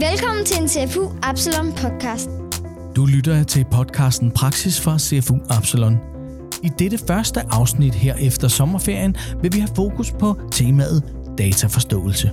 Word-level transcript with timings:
Velkommen 0.00 0.44
til 0.44 0.62
en 0.62 0.68
CFU 0.68 1.08
Absalon 1.22 1.72
podcast. 1.72 2.30
Du 2.96 3.06
lytter 3.06 3.42
til 3.44 3.66
podcasten 3.72 4.30
Praksis 4.30 4.80
fra 4.80 4.98
CFU 4.98 5.34
Absalon. 5.50 5.98
I 6.62 6.68
dette 6.78 6.98
første 7.06 7.40
afsnit 7.50 7.94
her 7.94 8.14
efter 8.14 8.48
sommerferien 8.48 9.16
vil 9.42 9.52
vi 9.52 9.58
have 9.58 9.70
fokus 9.76 10.10
på 10.10 10.40
temaet 10.52 11.02
dataforståelse. 11.38 12.30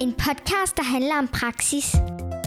En 0.00 0.12
podcast, 0.12 0.76
der 0.76 0.82
handler 0.82 1.18
om 1.18 1.28
praksis. 1.28 1.96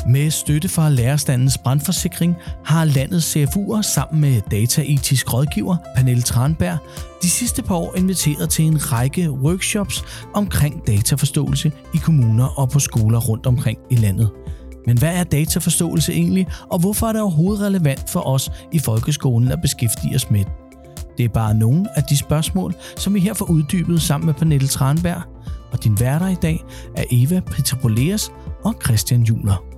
Med 0.10 0.32
støtte 0.32 0.70
fra 0.70 0.90
Lærerstandens 0.90 1.58
brandforsikring 1.58 2.36
har 2.66 2.86
landets 2.86 3.38
CFU'er 3.38 3.82
sammen 3.82 4.22
med 4.22 4.42
dataetisk 4.52 5.34
rådgiver 5.34 5.78
Pernille 5.96 6.22
Tranberg 6.22 6.78
de 7.22 7.30
sidste 7.30 7.64
par 7.64 7.76
år 7.76 7.98
inviteret 7.98 8.50
til 8.50 8.66
en 8.66 8.92
række 8.92 9.32
workshops 9.32 10.04
omkring 10.34 10.88
dataforståelse 10.88 11.72
i 11.94 11.98
kommuner 11.98 12.60
og 12.60 12.70
på 12.70 12.80
skoler 12.80 13.20
rundt 13.20 13.46
omkring 13.46 13.78
i 13.90 13.96
landet. 13.96 14.30
Men 14.88 14.98
hvad 14.98 15.16
er 15.16 15.24
dataforståelse 15.24 16.14
egentlig, 16.14 16.48
og 16.70 16.80
hvorfor 16.80 17.08
er 17.08 17.12
det 17.12 17.22
overhovedet 17.22 17.62
relevant 17.62 18.10
for 18.10 18.28
os 18.28 18.52
i 18.72 18.80
folkeskolen 18.80 19.52
at 19.52 19.62
beskæftige 19.62 20.16
os 20.16 20.32
med 20.32 20.44
det? 21.18 21.26
Er 21.26 21.30
bare 21.30 21.54
nogle 21.54 21.98
af 21.98 22.04
de 22.04 22.18
spørgsmål, 22.18 22.76
som 22.98 23.14
vi 23.14 23.20
her 23.20 23.34
får 23.34 23.46
uddybet 23.46 24.02
sammen 24.02 24.26
med 24.26 24.34
Pernille 24.34 24.68
Tranberg, 24.68 25.22
og 25.72 25.84
din 25.84 26.00
værter 26.00 26.28
i 26.28 26.36
dag 26.42 26.64
er 26.96 27.04
Eva 27.12 27.40
Petropoleas 27.40 28.32
og 28.64 28.76
Christian 28.84 29.22
Juler. 29.24 29.75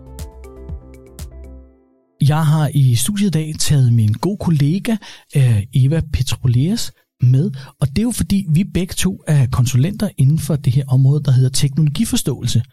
Jeg 2.21 2.45
har 2.45 2.71
i 2.73 2.95
studiet 2.95 3.27
i 3.27 3.31
dag 3.31 3.55
taget 3.59 3.94
min 3.94 4.13
gode 4.13 4.38
kollega 4.38 4.95
øh, 5.35 5.63
Eva 5.73 6.02
Petroleas 6.13 6.91
med, 7.21 7.52
og 7.81 7.88
det 7.88 7.98
er 7.98 8.03
jo 8.03 8.12
fordi, 8.12 8.45
vi 8.49 8.63
begge 8.63 8.93
to 8.93 9.23
er 9.27 9.48
konsulenter 9.48 10.09
inden 10.17 10.40
for 10.40 10.55
det 10.55 10.73
her 10.73 10.84
område, 10.88 11.23
der 11.23 11.31
hedder 11.31 11.49
teknologiforståelse. 11.49 12.63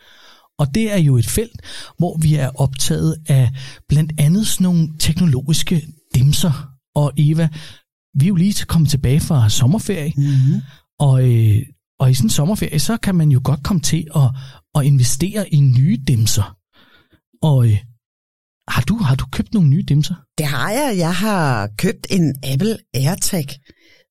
Og 0.58 0.74
det 0.74 0.92
er 0.92 0.98
jo 0.98 1.16
et 1.16 1.26
felt, 1.26 1.60
hvor 1.98 2.18
vi 2.22 2.34
er 2.34 2.60
optaget 2.60 3.16
af 3.28 3.50
blandt 3.88 4.12
andet 4.18 4.46
sådan 4.46 4.64
nogle 4.64 4.88
teknologiske 4.98 5.86
dimser. 6.14 6.68
Og 6.94 7.12
Eva, 7.16 7.48
vi 8.14 8.24
er 8.24 8.28
jo 8.28 8.34
lige 8.34 8.64
kommet 8.64 8.90
tilbage 8.90 9.20
fra 9.20 9.48
sommerferie, 9.48 10.12
mm-hmm. 10.16 10.60
og, 10.98 11.32
øh, 11.32 11.62
og 11.98 12.10
i 12.10 12.14
sådan 12.14 12.26
en 12.26 12.30
sommerferie, 12.30 12.78
så 12.78 12.96
kan 12.96 13.14
man 13.14 13.30
jo 13.30 13.40
godt 13.44 13.62
komme 13.62 13.82
til 13.82 14.06
at, 14.16 14.30
at 14.74 14.84
investere 14.84 15.54
i 15.54 15.60
nye 15.60 15.98
dimser. 16.06 16.56
Og 17.42 17.66
øh, 17.66 17.78
har 18.68 18.82
du, 18.82 18.96
har 18.96 19.14
du 19.14 19.24
købt 19.32 19.54
nogle 19.54 19.68
nye 19.68 19.82
dimser? 19.88 20.14
Det 20.38 20.46
har 20.46 20.70
jeg. 20.70 20.94
Jeg 20.98 21.14
har 21.14 21.68
købt 21.78 22.06
en 22.10 22.34
Apple 22.52 22.78
AirTag, 22.94 23.46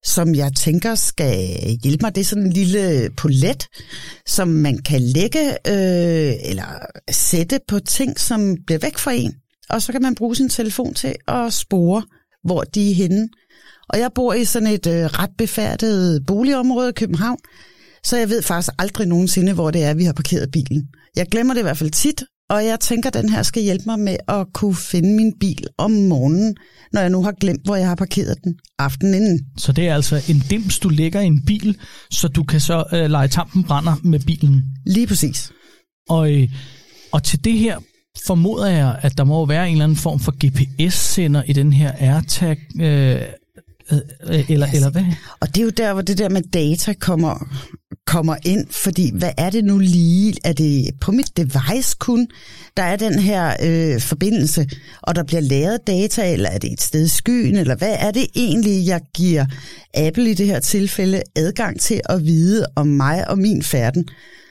som 0.06 0.36
jeg 0.36 0.54
tænker 0.56 0.96
skal 0.96 1.58
hjælpe 1.84 2.02
mig. 2.02 2.16
Det 2.16 2.22
er 2.22 2.26
sådan 2.26 2.44
en 2.44 2.54
lille 2.54 3.10
polet, 3.18 3.68
som 4.28 4.48
man 4.48 4.78
kan 4.78 5.02
lægge 5.02 5.52
øh, 5.68 6.34
eller 6.44 6.86
sætte 7.12 7.60
på 7.68 7.80
ting, 7.80 8.20
som 8.20 8.56
bliver 8.66 8.80
væk 8.80 8.98
fra 8.98 9.12
en. 9.12 9.34
Og 9.70 9.82
så 9.82 9.92
kan 9.92 10.02
man 10.02 10.16
bruge 10.16 10.36
sin 10.36 10.50
telefon 10.50 10.94
til 10.94 11.16
at 11.28 11.54
spore, 11.54 12.04
hvor 12.44 12.64
de 12.64 12.92
er 12.92 12.96
henne. 12.96 13.30
Og 13.90 14.00
jeg 14.00 14.12
bor 14.16 14.34
i 14.34 14.46
sådan 14.46 14.68
et 14.68 14.88
øh, 14.88 15.06
ret 15.06 15.30
befærdet 15.38 16.26
boligområde 16.26 16.90
i 16.90 16.94
København, 16.94 17.38
så 18.04 18.18
jeg 18.18 18.30
ved 18.30 18.42
faktisk 18.42 18.74
aldrig 18.80 19.08
nogensinde, 19.08 19.54
hvor 19.54 19.72
det 19.72 19.84
er, 19.84 19.94
vi 19.94 20.04
har 20.04 20.14
parkeret 20.14 20.52
bilen. 20.52 20.88
Jeg 21.16 21.28
glemmer 21.28 21.54
det 21.54 21.62
i 21.62 21.64
hvert 21.64 21.78
fald 21.78 21.92
tit, 21.92 22.24
og 22.54 22.66
jeg 22.66 22.80
tænker, 22.80 23.10
at 23.10 23.14
den 23.14 23.30
her 23.30 23.44
skal 23.44 23.64
hjælpe 23.64 23.84
mig 23.86 24.00
med 24.00 24.18
at 24.28 24.48
kunne 24.54 24.76
finde 24.76 25.16
min 25.16 25.34
bil 25.40 25.68
om 25.78 25.92
morgenen, 25.92 26.56
når 26.92 27.02
jeg 27.02 27.10
nu 27.10 27.24
har 27.24 27.32
glemt, 27.32 27.66
hvor 27.66 27.76
jeg 27.76 27.88
har 27.88 27.96
parkeret 27.96 28.36
den 28.44 28.56
aftenen 28.80 29.14
inden. 29.14 29.40
Så 29.58 29.72
det 29.72 29.88
er 29.88 29.96
altså 29.96 30.22
en 30.30 30.44
dims, 30.50 30.80
du 30.80 30.90
lægger 30.90 31.22
i 31.22 31.26
en 31.26 31.46
bil, 31.46 31.78
så 32.12 32.28
du 32.28 32.44
kan 32.44 32.60
så 32.60 32.84
øh, 32.94 33.10
lege 33.10 33.28
tampen 33.28 33.64
brænder 33.64 33.96
med 34.04 34.20
bilen? 34.20 34.64
Lige 34.86 35.08
præcis. 35.08 35.52
Og, 36.10 36.34
øh, 36.34 36.50
og 37.12 37.24
til 37.24 37.44
det 37.44 37.54
her 37.54 37.78
formoder 38.28 38.68
jeg, 38.68 39.00
at 39.02 39.18
der 39.18 39.24
må 39.24 39.46
være 39.46 39.68
en 39.68 39.72
eller 39.72 39.84
anden 39.84 39.98
form 39.98 40.20
for 40.20 40.32
GPS-sender 40.46 41.44
i 41.44 41.54
den 41.54 41.74
her 41.74 41.92
AirTag, 42.00 42.58
øh, 42.82 43.22
øh, 43.92 44.50
eller, 44.50 44.68
yes. 44.68 44.74
eller 44.74 44.90
hvad? 44.90 45.06
Og 45.40 45.48
det 45.48 45.58
er 45.58 45.64
jo 45.64 45.70
der, 45.70 45.94
hvor 45.94 46.02
det 46.02 46.18
der 46.18 46.30
med 46.30 46.42
data 46.42 46.94
kommer, 46.94 47.48
kommer 48.06 48.36
ind, 48.46 48.68
fordi 48.72 49.12
hvad 49.14 49.32
er 49.38 49.50
det 49.50 49.64
nu 49.64 49.80
lige? 49.80 50.34
Er 50.44 50.54
det 50.54 50.90
på 51.02 51.12
mit 51.12 51.38
device 51.38 51.96
kun, 52.00 52.28
der 52.78 52.84
er 52.84 52.96
den 52.96 53.20
her 53.20 53.54
øh, 53.64 54.02
forbindelse, 54.02 54.68
og 55.02 55.16
der 55.16 55.24
bliver 55.24 55.42
lavet 55.42 55.88
data, 55.88 56.34
eller 56.34 56.50
er 56.50 56.58
det 56.58 56.72
et 56.72 56.82
sted 56.82 57.06
i 57.06 57.08
skyen, 57.08 57.56
eller 57.56 57.76
hvad 57.76 57.96
er 58.00 58.12
det 58.12 58.28
egentlig, 58.36 58.88
jeg 58.88 59.02
giver 59.16 59.46
Apple 59.94 60.32
i 60.32 60.34
det 60.34 60.46
her 60.46 60.60
tilfælde 60.60 61.22
adgang 61.36 61.80
til 61.80 62.02
at 62.10 62.26
vide 62.26 62.66
om 62.76 62.88
mig 62.88 63.30
og 63.30 63.38
min 63.38 63.64
færden? 63.64 64.06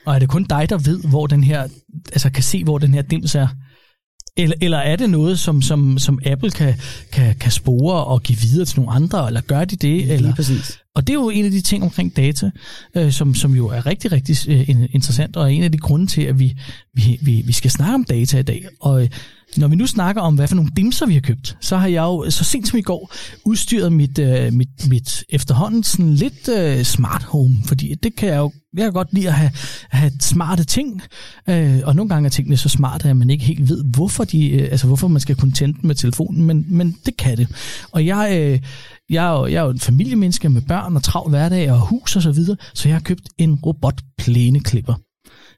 Og 0.05 0.15
er 0.15 0.19
det 0.19 0.29
kun 0.29 0.43
dig, 0.43 0.69
der 0.69 0.77
ved, 0.77 0.99
hvor 0.99 1.27
den 1.27 1.43
her, 1.43 1.67
altså 2.13 2.29
kan 2.29 2.43
se, 2.43 2.63
hvor 2.63 2.77
den 2.77 2.93
her 2.93 3.01
dims 3.01 3.35
er? 3.35 3.47
Eller, 4.37 4.55
eller 4.61 4.77
er 4.77 4.95
det 4.95 5.09
noget, 5.09 5.39
som, 5.39 5.61
som, 5.61 5.97
som 5.97 6.19
Apple 6.25 6.51
kan, 6.51 6.75
kan, 7.11 7.35
kan 7.35 7.51
spore 7.51 8.03
og 8.03 8.23
give 8.23 8.37
videre 8.37 8.65
til 8.65 8.79
nogle 8.79 8.91
andre, 8.91 9.27
eller 9.27 9.41
gør 9.41 9.65
de 9.65 9.75
det? 9.75 10.01
Eller? 10.01 10.17
Lige 10.17 10.33
præcis. 10.35 10.79
Og 10.95 11.07
det 11.07 11.13
er 11.13 11.19
jo 11.19 11.29
en 11.29 11.45
af 11.45 11.51
de 11.51 11.61
ting 11.61 11.83
omkring 11.83 12.15
data, 12.15 12.51
øh, 12.95 13.11
som, 13.11 13.35
som 13.35 13.55
jo 13.55 13.67
er 13.67 13.85
rigtig, 13.85 14.11
rigtig 14.11 14.49
øh, 14.49 14.69
interessant, 14.69 15.37
og 15.37 15.43
er 15.43 15.47
en 15.47 15.63
af 15.63 15.71
de 15.71 15.77
grunde 15.77 16.07
til, 16.07 16.21
at 16.21 16.39
vi, 16.39 16.57
vi, 16.93 17.19
vi, 17.21 17.43
vi 17.45 17.53
skal 17.53 17.71
snakke 17.71 17.93
om 17.93 18.03
data 18.03 18.39
i 18.39 18.43
dag. 18.43 18.65
Og 18.79 19.09
når 19.57 19.67
vi 19.67 19.75
nu 19.75 19.87
snakker 19.87 20.21
om, 20.21 20.35
hvad 20.35 20.47
for 20.47 20.55
nogle 20.55 20.71
dimser 20.75 21.05
vi 21.05 21.13
har 21.13 21.21
købt, 21.21 21.57
så 21.61 21.77
har 21.77 21.87
jeg 21.87 22.01
jo 22.01 22.25
så 22.29 22.43
sent 22.43 22.67
som 22.67 22.79
i 22.79 22.81
går 22.81 23.13
udstyret 23.45 23.93
mit, 23.93 24.19
øh, 24.19 24.53
mit, 24.53 24.89
mit 24.89 25.23
efterhånden 25.29 25.83
sådan 25.83 26.13
lidt 26.13 26.49
øh, 26.49 26.83
smart 26.83 27.23
home, 27.23 27.55
fordi 27.65 27.95
det 28.03 28.15
kan 28.15 28.29
jeg 28.29 28.37
jo 28.37 28.51
jeg 28.77 28.83
kan 28.83 28.93
godt 28.93 29.13
lide 29.13 29.27
at 29.27 29.33
have, 29.33 29.51
have 29.89 30.11
smarte 30.19 30.63
ting, 30.63 31.01
øh, 31.49 31.79
og 31.83 31.95
nogle 31.95 32.09
gange 32.09 32.27
er 32.27 32.29
tingene 32.29 32.57
så 32.57 32.69
smarte, 32.69 33.09
at 33.09 33.17
man 33.17 33.29
ikke 33.29 33.45
helt 33.45 33.69
ved, 33.69 33.83
hvorfor, 33.95 34.23
de, 34.23 34.49
øh, 34.49 34.67
altså 34.71 34.87
hvorfor 34.87 35.07
man 35.07 35.21
skal 35.21 35.35
kunne 35.35 35.51
tænde 35.51 35.87
med 35.87 35.95
telefonen, 35.95 36.43
men, 36.43 36.65
men 36.67 36.97
det 37.05 37.17
kan 37.17 37.37
det. 37.37 37.47
Og 37.91 38.05
jeg, 38.05 38.29
øh, 38.31 38.59
jeg, 39.09 39.25
er 39.25 39.39
jo, 39.39 39.45
jeg 39.45 39.55
er 39.55 39.63
jo 39.63 39.69
en 39.69 39.79
familiemenneske 39.79 40.49
med 40.49 40.61
børn 40.61 40.95
og 40.95 41.03
travl 41.03 41.29
hverdag 41.29 41.71
og 41.71 41.79
hus 41.79 42.15
og 42.15 42.21
så 42.21 42.31
videre, 42.31 42.57
så 42.73 42.89
jeg 42.89 42.95
har 42.95 43.01
købt 43.01 43.29
en 43.37 43.55
robotplæneklipper. 43.55 44.93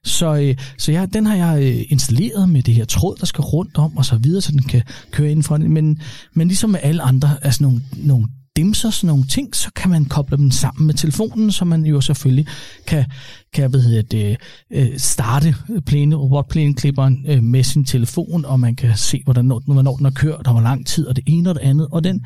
Så, 0.06 0.36
øh, 0.36 0.56
så 0.78 0.92
jeg, 0.92 1.14
den 1.14 1.26
har 1.26 1.36
jeg 1.36 1.64
øh, 1.64 1.86
installeret 1.90 2.50
med 2.50 2.64
det 2.64 2.74
her 2.74 2.86
tråd, 2.86 3.16
der 3.20 3.26
skal 3.26 3.42
rundt 3.42 3.78
om 3.78 3.98
og 3.98 4.06
så 4.06 4.18
videre, 4.18 4.42
så 4.42 4.52
den 4.52 4.64
kan 4.64 4.82
køre 5.12 5.32
indenfor. 5.32 5.58
Men, 5.58 6.02
men 6.34 6.48
ligesom 6.48 6.70
med 6.70 6.80
alle 6.84 7.02
andre, 7.02 7.38
altså 7.42 7.64
nogle, 7.64 7.82
nogle 7.98 8.28
dimser, 8.56 8.90
sådan 8.90 9.08
nogle 9.08 9.26
ting, 9.26 9.56
så 9.56 9.72
kan 9.76 9.90
man 9.92 10.06
koble 10.06 10.38
dem 10.38 10.52
sammen 10.52 10.88
med 10.88 10.94
telefonen, 10.94 11.52
så 11.52 11.66
man 11.66 11.86
jo 11.86 12.02
selvfølgelig 12.02 12.48
kan, 12.88 13.06
kan 13.54 13.70
hvad 13.70 13.82
hedder 13.82 14.02
det, 14.02 14.38
øh, 14.72 14.98
starte 14.98 15.56
plæne, 15.86 16.16
robotplæneklipperen 16.16 17.26
øh, 17.28 17.44
med 17.44 17.64
sin 17.64 17.86
telefon, 17.86 18.46
og 18.46 18.60
man 18.60 18.76
kan 18.76 18.98
se, 18.98 19.22
hvordan, 19.24 19.46
hvornår 19.46 19.96
den 19.96 20.06
har 20.06 20.12
kørt, 20.12 20.48
og 20.48 20.54
hvor 20.54 20.62
lang 20.62 20.88
tid, 20.88 21.08
og 21.08 21.16
det 21.16 21.24
ene 21.28 21.50
og 21.50 21.56
det 21.56 21.62
andet. 21.62 21.88
Og 21.92 22.04
den 22.04 22.26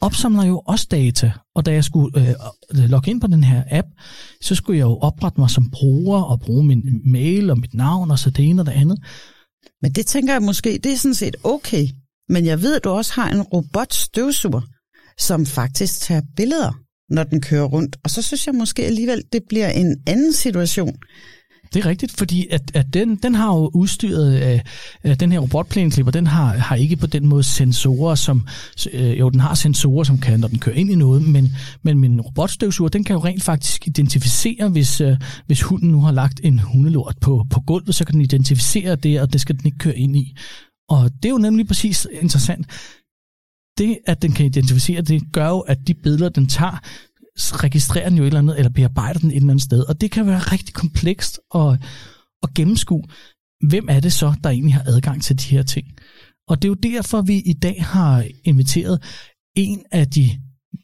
opsamler 0.00 0.44
jo 0.44 0.62
også 0.66 0.86
data, 0.90 1.32
og 1.54 1.66
da 1.66 1.72
jeg 1.72 1.84
skulle 1.84 2.20
øh, 2.20 2.34
øh, 2.74 2.90
logge 2.90 3.10
ind 3.10 3.20
på 3.20 3.26
den 3.26 3.44
her 3.44 3.62
app, 3.70 3.88
så 4.40 4.54
skulle 4.54 4.78
jeg 4.78 4.84
jo 4.84 4.98
oprette 4.98 5.40
mig 5.40 5.50
som 5.50 5.70
bruger 5.70 6.22
og 6.22 6.40
bruge 6.40 6.64
min 6.64 7.00
mail 7.04 7.50
og 7.50 7.58
mit 7.58 7.74
navn 7.74 8.10
og 8.10 8.18
så 8.18 8.30
det 8.30 8.48
ene 8.48 8.62
og 8.62 8.66
det 8.66 8.72
andet. 8.72 8.98
Men 9.82 9.92
det 9.92 10.06
tænker 10.06 10.32
jeg 10.32 10.42
måske, 10.42 10.80
det 10.84 10.92
er 10.92 10.96
sådan 10.96 11.14
set 11.14 11.36
okay. 11.44 11.86
Men 12.28 12.46
jeg 12.46 12.62
ved, 12.62 12.76
at 12.76 12.84
du 12.84 12.90
også 12.90 13.12
har 13.14 13.30
en 13.30 13.42
robotstøvsuger, 13.42 14.60
som 15.18 15.46
faktisk 15.46 16.00
tager 16.00 16.22
billeder, 16.36 16.72
når 17.10 17.24
den 17.24 17.40
kører 17.40 17.64
rundt. 17.64 17.96
Og 18.04 18.10
så 18.10 18.22
synes 18.22 18.46
jeg 18.46 18.54
måske 18.54 18.86
alligevel, 18.86 19.22
det 19.32 19.42
bliver 19.48 19.70
en 19.70 19.96
anden 20.06 20.32
situation. 20.32 20.96
Det 21.74 21.84
er 21.84 21.86
rigtigt, 21.86 22.16
fordi 22.18 22.46
at, 22.50 22.62
at 22.74 22.94
den, 22.94 23.16
den 23.16 23.34
har 23.34 23.54
jo 23.54 23.70
udstyret 23.74 24.52
øh, 24.52 24.60
øh, 25.04 25.20
den 25.20 25.32
her 25.32 25.38
robotplæneklipper, 25.38 26.12
den 26.12 26.26
har, 26.26 26.56
har 26.56 26.76
ikke 26.76 26.96
på 26.96 27.06
den 27.06 27.26
måde 27.26 27.42
sensorer, 27.42 28.14
som, 28.14 28.46
øh, 28.92 29.18
jo 29.18 29.30
den 29.30 29.40
har 29.40 29.54
sensorer, 29.54 30.04
som 30.04 30.18
kan, 30.18 30.40
når 30.40 30.48
den 30.48 30.58
kører 30.58 30.76
ind 30.76 30.90
i 30.90 30.94
noget, 30.94 31.22
men, 31.22 31.56
men 31.82 31.98
min 31.98 32.20
robotstøvsuger, 32.20 32.88
den 32.88 33.04
kan 33.04 33.14
jo 33.14 33.24
rent 33.24 33.42
faktisk 33.42 33.86
identificere, 33.86 34.68
hvis, 34.68 35.00
øh, 35.00 35.16
hvis 35.46 35.62
hunden 35.62 35.90
nu 35.90 36.00
har 36.00 36.12
lagt 36.12 36.40
en 36.44 36.58
hundelort 36.58 37.16
på, 37.20 37.46
på 37.50 37.60
gulvet, 37.60 37.94
så 37.94 38.04
kan 38.04 38.12
den 38.12 38.22
identificere 38.22 38.96
det, 38.96 39.20
og 39.20 39.32
det 39.32 39.40
skal 39.40 39.56
den 39.56 39.66
ikke 39.66 39.78
køre 39.78 39.98
ind 39.98 40.16
i. 40.16 40.36
Og 40.88 41.10
det 41.22 41.24
er 41.24 41.30
jo 41.30 41.38
nemlig 41.38 41.66
præcis 41.66 42.06
interessant. 42.12 42.66
Det, 43.78 43.98
at 44.06 44.22
den 44.22 44.32
kan 44.32 44.46
identificere 44.46 45.00
det, 45.00 45.22
gør 45.32 45.48
jo, 45.48 45.60
at 45.60 45.78
de 45.86 45.94
billeder, 45.94 46.28
den 46.28 46.46
tager, 46.46 46.80
registrerer 47.36 48.08
den 48.08 48.18
jo 48.18 48.24
et 48.24 48.26
eller 48.26 48.38
andet, 48.38 48.58
eller 48.58 48.70
bearbejder 48.70 49.20
den 49.20 49.30
et 49.30 49.36
eller 49.36 49.50
andet 49.50 49.64
sted. 49.64 49.80
Og 49.80 50.00
det 50.00 50.10
kan 50.10 50.26
være 50.26 50.38
rigtig 50.38 50.74
komplekst 50.74 51.40
at, 51.54 51.82
at 52.42 52.54
gennemskue, 52.54 53.02
hvem 53.68 53.86
er 53.88 54.00
det 54.00 54.12
så, 54.12 54.34
der 54.44 54.50
egentlig 54.50 54.74
har 54.74 54.82
adgang 54.86 55.22
til 55.22 55.38
de 55.38 55.44
her 55.44 55.62
ting. 55.62 55.86
Og 56.48 56.62
det 56.62 56.68
er 56.68 56.70
jo 56.70 56.92
derfor, 56.92 57.22
vi 57.22 57.36
i 57.38 57.52
dag 57.52 57.84
har 57.84 58.24
inviteret 58.44 59.02
en 59.56 59.82
af 59.92 60.08
de 60.08 60.30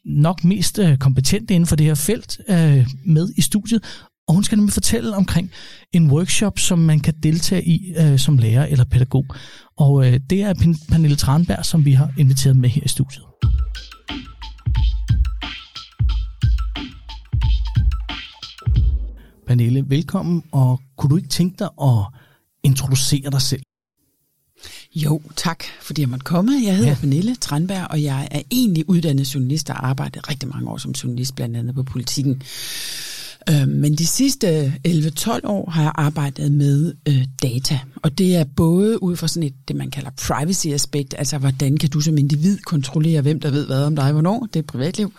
nok 0.05 0.43
mest 0.43 0.79
øh, 0.79 0.97
kompetente 0.97 1.53
inden 1.53 1.67
for 1.67 1.75
det 1.75 1.85
her 1.85 1.95
felt 1.95 2.39
øh, 2.49 2.87
med 3.05 3.33
i 3.37 3.41
studiet, 3.41 3.83
og 4.27 4.33
hun 4.33 4.43
skal 4.43 4.57
nemlig 4.57 4.73
fortælle 4.73 5.15
omkring 5.15 5.51
en 5.93 6.11
workshop, 6.11 6.59
som 6.59 6.79
man 6.79 6.99
kan 6.99 7.13
deltage 7.23 7.67
i 7.67 7.93
øh, 7.97 8.19
som 8.19 8.37
lærer 8.37 8.65
eller 8.65 8.85
pædagog. 8.85 9.25
Og 9.77 10.07
øh, 10.07 10.19
det 10.29 10.43
er 10.43 10.53
Pernille 10.89 11.15
Tranberg, 11.15 11.65
som 11.65 11.85
vi 11.85 11.91
har 11.91 12.13
inviteret 12.17 12.57
med 12.57 12.69
her 12.69 12.81
i 12.85 12.87
studiet. 12.87 13.23
Pernille, 19.53 19.89
velkommen, 19.89 20.43
og 20.51 20.81
kunne 20.97 21.09
du 21.09 21.17
ikke 21.17 21.29
tænke 21.29 21.55
dig 21.59 21.69
at 21.81 22.05
introducere 22.63 23.31
dig 23.31 23.41
selv? 23.41 23.61
Jo, 24.95 25.21
tak, 25.35 25.63
fordi 25.81 26.01
jeg 26.01 26.09
måtte 26.09 26.23
komme. 26.23 26.51
Jeg 26.63 26.75
hedder 26.75 26.89
ja. 26.89 26.97
Pernille 26.99 27.35
Tranberg, 27.35 27.87
og 27.89 28.03
jeg 28.03 28.27
er 28.31 28.41
egentlig 28.51 28.89
uddannet 28.89 29.35
journalist 29.35 29.69
og 29.69 29.87
arbejdet 29.87 30.29
rigtig 30.29 30.49
mange 30.49 30.69
år 30.69 30.77
som 30.77 30.91
journalist, 30.91 31.35
blandt 31.35 31.57
andet 31.57 31.75
på 31.75 31.83
politikken. 31.83 32.41
Øh, 33.49 33.67
men 33.67 33.95
de 33.95 34.07
sidste 34.07 34.73
11-12 34.87 35.39
år 35.43 35.69
har 35.69 35.83
jeg 35.83 35.91
arbejdet 35.95 36.51
med 36.51 36.93
øh, 37.07 37.25
data, 37.41 37.79
og 37.95 38.17
det 38.17 38.35
er 38.35 38.43
både 38.55 39.03
ud 39.03 39.15
fra 39.15 39.27
sådan 39.27 39.47
et, 39.47 39.55
det 39.67 39.75
man 39.75 39.91
kalder 39.91 40.09
privacy-aspekt, 40.27 41.15
altså 41.17 41.37
hvordan 41.37 41.77
kan 41.77 41.89
du 41.89 41.99
som 42.01 42.17
individ 42.17 42.57
kontrollere, 42.57 43.21
hvem 43.21 43.39
der 43.39 43.51
ved 43.51 43.65
hvad 43.65 43.83
om 43.83 43.95
dig, 43.95 44.11
hvornår, 44.11 44.47
det 44.53 44.59
er 44.59 44.63
privatliv, 44.63 45.13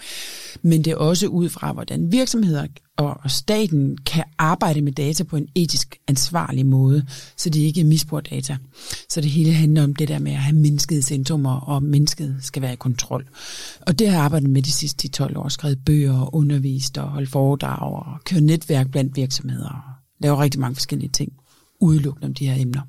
men 0.62 0.84
det 0.84 0.90
er 0.90 0.96
også 0.96 1.26
ud 1.26 1.48
fra, 1.48 1.72
hvordan 1.72 2.12
virksomheder 2.12 2.66
og 2.96 3.31
staten 3.31 3.99
kan 3.99 4.25
arbejde 4.38 4.82
med 4.82 4.93
data 4.93 5.25
på 5.25 5.37
en 5.37 5.49
etisk 5.55 5.96
ansvarlig 6.08 6.67
måde, 6.67 7.06
så 7.37 7.50
de 7.50 7.64
ikke 7.64 7.85
misbruger 7.85 8.20
data. 8.20 8.56
Så 9.08 9.20
det 9.20 9.31
hele 9.31 9.52
handler 9.52 9.85
om 9.85 9.94
det 9.94 10.08
der 10.08 10.19
med 10.19 10.32
at 10.32 10.38
have 10.38 10.56
mennesket 10.56 10.99
i 10.99 11.02
centrum, 11.02 11.46
og 11.46 11.82
mennesket 11.82 12.37
skal 12.41 12.62
være 12.62 12.73
i 12.73 12.76
kontrol. 12.76 13.29
Og 13.81 13.99
det 13.99 14.08
har 14.08 14.14
jeg 14.14 14.25
arbejdet 14.25 14.50
med 14.50 14.62
de 14.62 14.73
sidste 14.73 15.08
12 15.08 15.38
år, 15.38 15.49
skrevet 15.49 15.85
bøger, 15.85 16.35
undervist 16.35 16.99
og 16.99 17.08
holdt 17.08 17.31
foredrag 17.31 17.93
og 17.93 18.25
kørt 18.25 18.43
netværk 18.43 18.91
blandt 18.91 19.17
virksomheder 19.17 19.69
og 19.69 19.81
laver 20.20 20.41
rigtig 20.41 20.61
mange 20.61 20.75
forskellige 20.75 21.11
ting, 21.11 21.32
udelukkende 21.81 22.26
om 22.26 22.35
de 22.35 22.46
her 22.46 22.62
emner. 22.62 22.82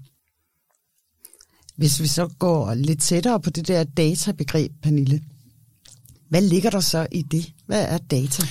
Hvis 1.76 2.02
vi 2.02 2.08
så 2.08 2.28
går 2.40 2.74
lidt 2.74 3.02
tættere 3.02 3.40
på 3.40 3.50
det 3.50 3.68
der 3.68 3.84
databegreb, 3.84 4.72
Pernille, 4.84 5.22
hvad 6.30 6.42
ligger 6.42 6.70
der 6.70 6.80
så 6.80 7.08
i 7.12 7.22
det? 7.22 7.54
Hvad 7.66 7.86
er 7.90 7.98
data? 7.98 8.44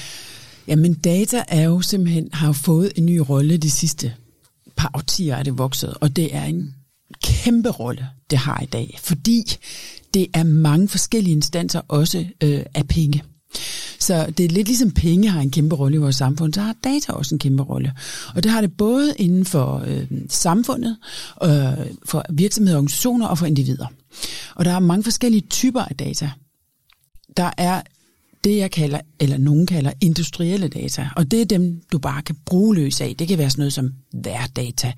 Jamen 0.68 0.94
data 0.94 1.44
er 1.48 1.62
jo 1.62 1.80
simpelthen, 1.80 2.28
har 2.32 2.46
jo 2.46 2.52
fået 2.52 2.92
en 2.96 3.06
ny 3.06 3.18
rolle 3.18 3.56
de 3.56 3.70
sidste 3.70 4.14
par 4.76 4.90
årtier 4.94 5.36
er 5.36 5.42
det 5.42 5.58
vokset, 5.58 5.94
og 6.00 6.16
det 6.16 6.34
er 6.34 6.44
en 6.44 6.74
kæmpe 7.22 7.68
rolle, 7.68 8.08
det 8.30 8.38
har 8.38 8.60
i 8.62 8.66
dag, 8.66 8.98
fordi 9.02 9.42
det 10.14 10.26
er 10.34 10.42
mange 10.42 10.88
forskellige 10.88 11.34
instanser 11.34 11.80
også 11.88 12.26
øh, 12.42 12.62
af 12.74 12.88
penge. 12.88 13.22
Så 13.98 14.26
det 14.38 14.44
er 14.44 14.48
lidt 14.48 14.68
ligesom 14.68 14.90
penge 14.90 15.30
har 15.30 15.40
en 15.40 15.50
kæmpe 15.50 15.76
rolle 15.76 15.94
i 15.94 15.98
vores 15.98 16.16
samfund, 16.16 16.54
så 16.54 16.60
har 16.60 16.76
data 16.84 17.12
også 17.12 17.34
en 17.34 17.38
kæmpe 17.38 17.62
rolle. 17.62 17.92
Og 18.34 18.42
det 18.42 18.52
har 18.52 18.60
det 18.60 18.76
både 18.76 19.14
inden 19.16 19.44
for 19.44 19.82
øh, 19.86 20.06
samfundet, 20.28 20.96
øh, 21.42 21.50
for 22.04 22.24
virksomheder, 22.30 22.78
organisationer 22.78 23.26
og 23.26 23.38
for 23.38 23.46
individer. 23.46 23.86
Og 24.54 24.64
der 24.64 24.72
er 24.72 24.78
mange 24.78 25.04
forskellige 25.04 25.46
typer 25.50 25.80
af 25.80 25.96
data. 25.96 26.30
Der 27.36 27.50
er 27.58 27.82
det, 28.44 28.56
jeg 28.56 28.70
kalder, 28.70 29.00
eller 29.20 29.38
nogen 29.38 29.66
kalder 29.66 29.92
industrielle 30.00 30.68
data, 30.68 31.08
og 31.16 31.30
det 31.30 31.40
er 31.40 31.44
dem, 31.44 31.82
du 31.92 31.98
bare 31.98 32.22
kan 32.22 32.36
bruge 32.46 32.74
løs 32.74 33.00
af. 33.00 33.14
Det 33.18 33.28
kan 33.28 33.38
være 33.38 33.50
sådan 33.50 33.60
noget 33.60 33.72
som 33.72 33.92
værdata, 34.24 34.92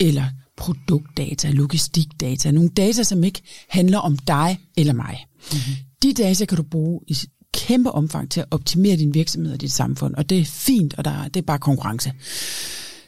eller 0.00 0.24
produktdata, 0.56 1.50
logistikdata, 1.50 2.50
nogle 2.50 2.70
data, 2.70 3.02
som 3.02 3.24
ikke 3.24 3.42
handler 3.68 3.98
om 3.98 4.18
dig 4.18 4.58
eller 4.76 4.92
mig. 4.92 5.26
Mm-hmm. 5.52 5.74
De 6.02 6.12
data 6.12 6.44
kan 6.44 6.56
du 6.56 6.62
bruge 6.62 7.00
i 7.06 7.16
kæmpe 7.54 7.92
omfang 7.92 8.30
til 8.30 8.40
at 8.40 8.46
optimere 8.50 8.96
din 8.96 9.14
virksomhed 9.14 9.52
og 9.52 9.60
dit 9.60 9.72
samfund, 9.72 10.14
og 10.14 10.30
det 10.30 10.38
er 10.38 10.44
fint, 10.44 10.94
og 10.94 11.04
der, 11.04 11.28
det 11.28 11.36
er 11.36 11.44
bare 11.44 11.58
konkurrence. 11.58 12.12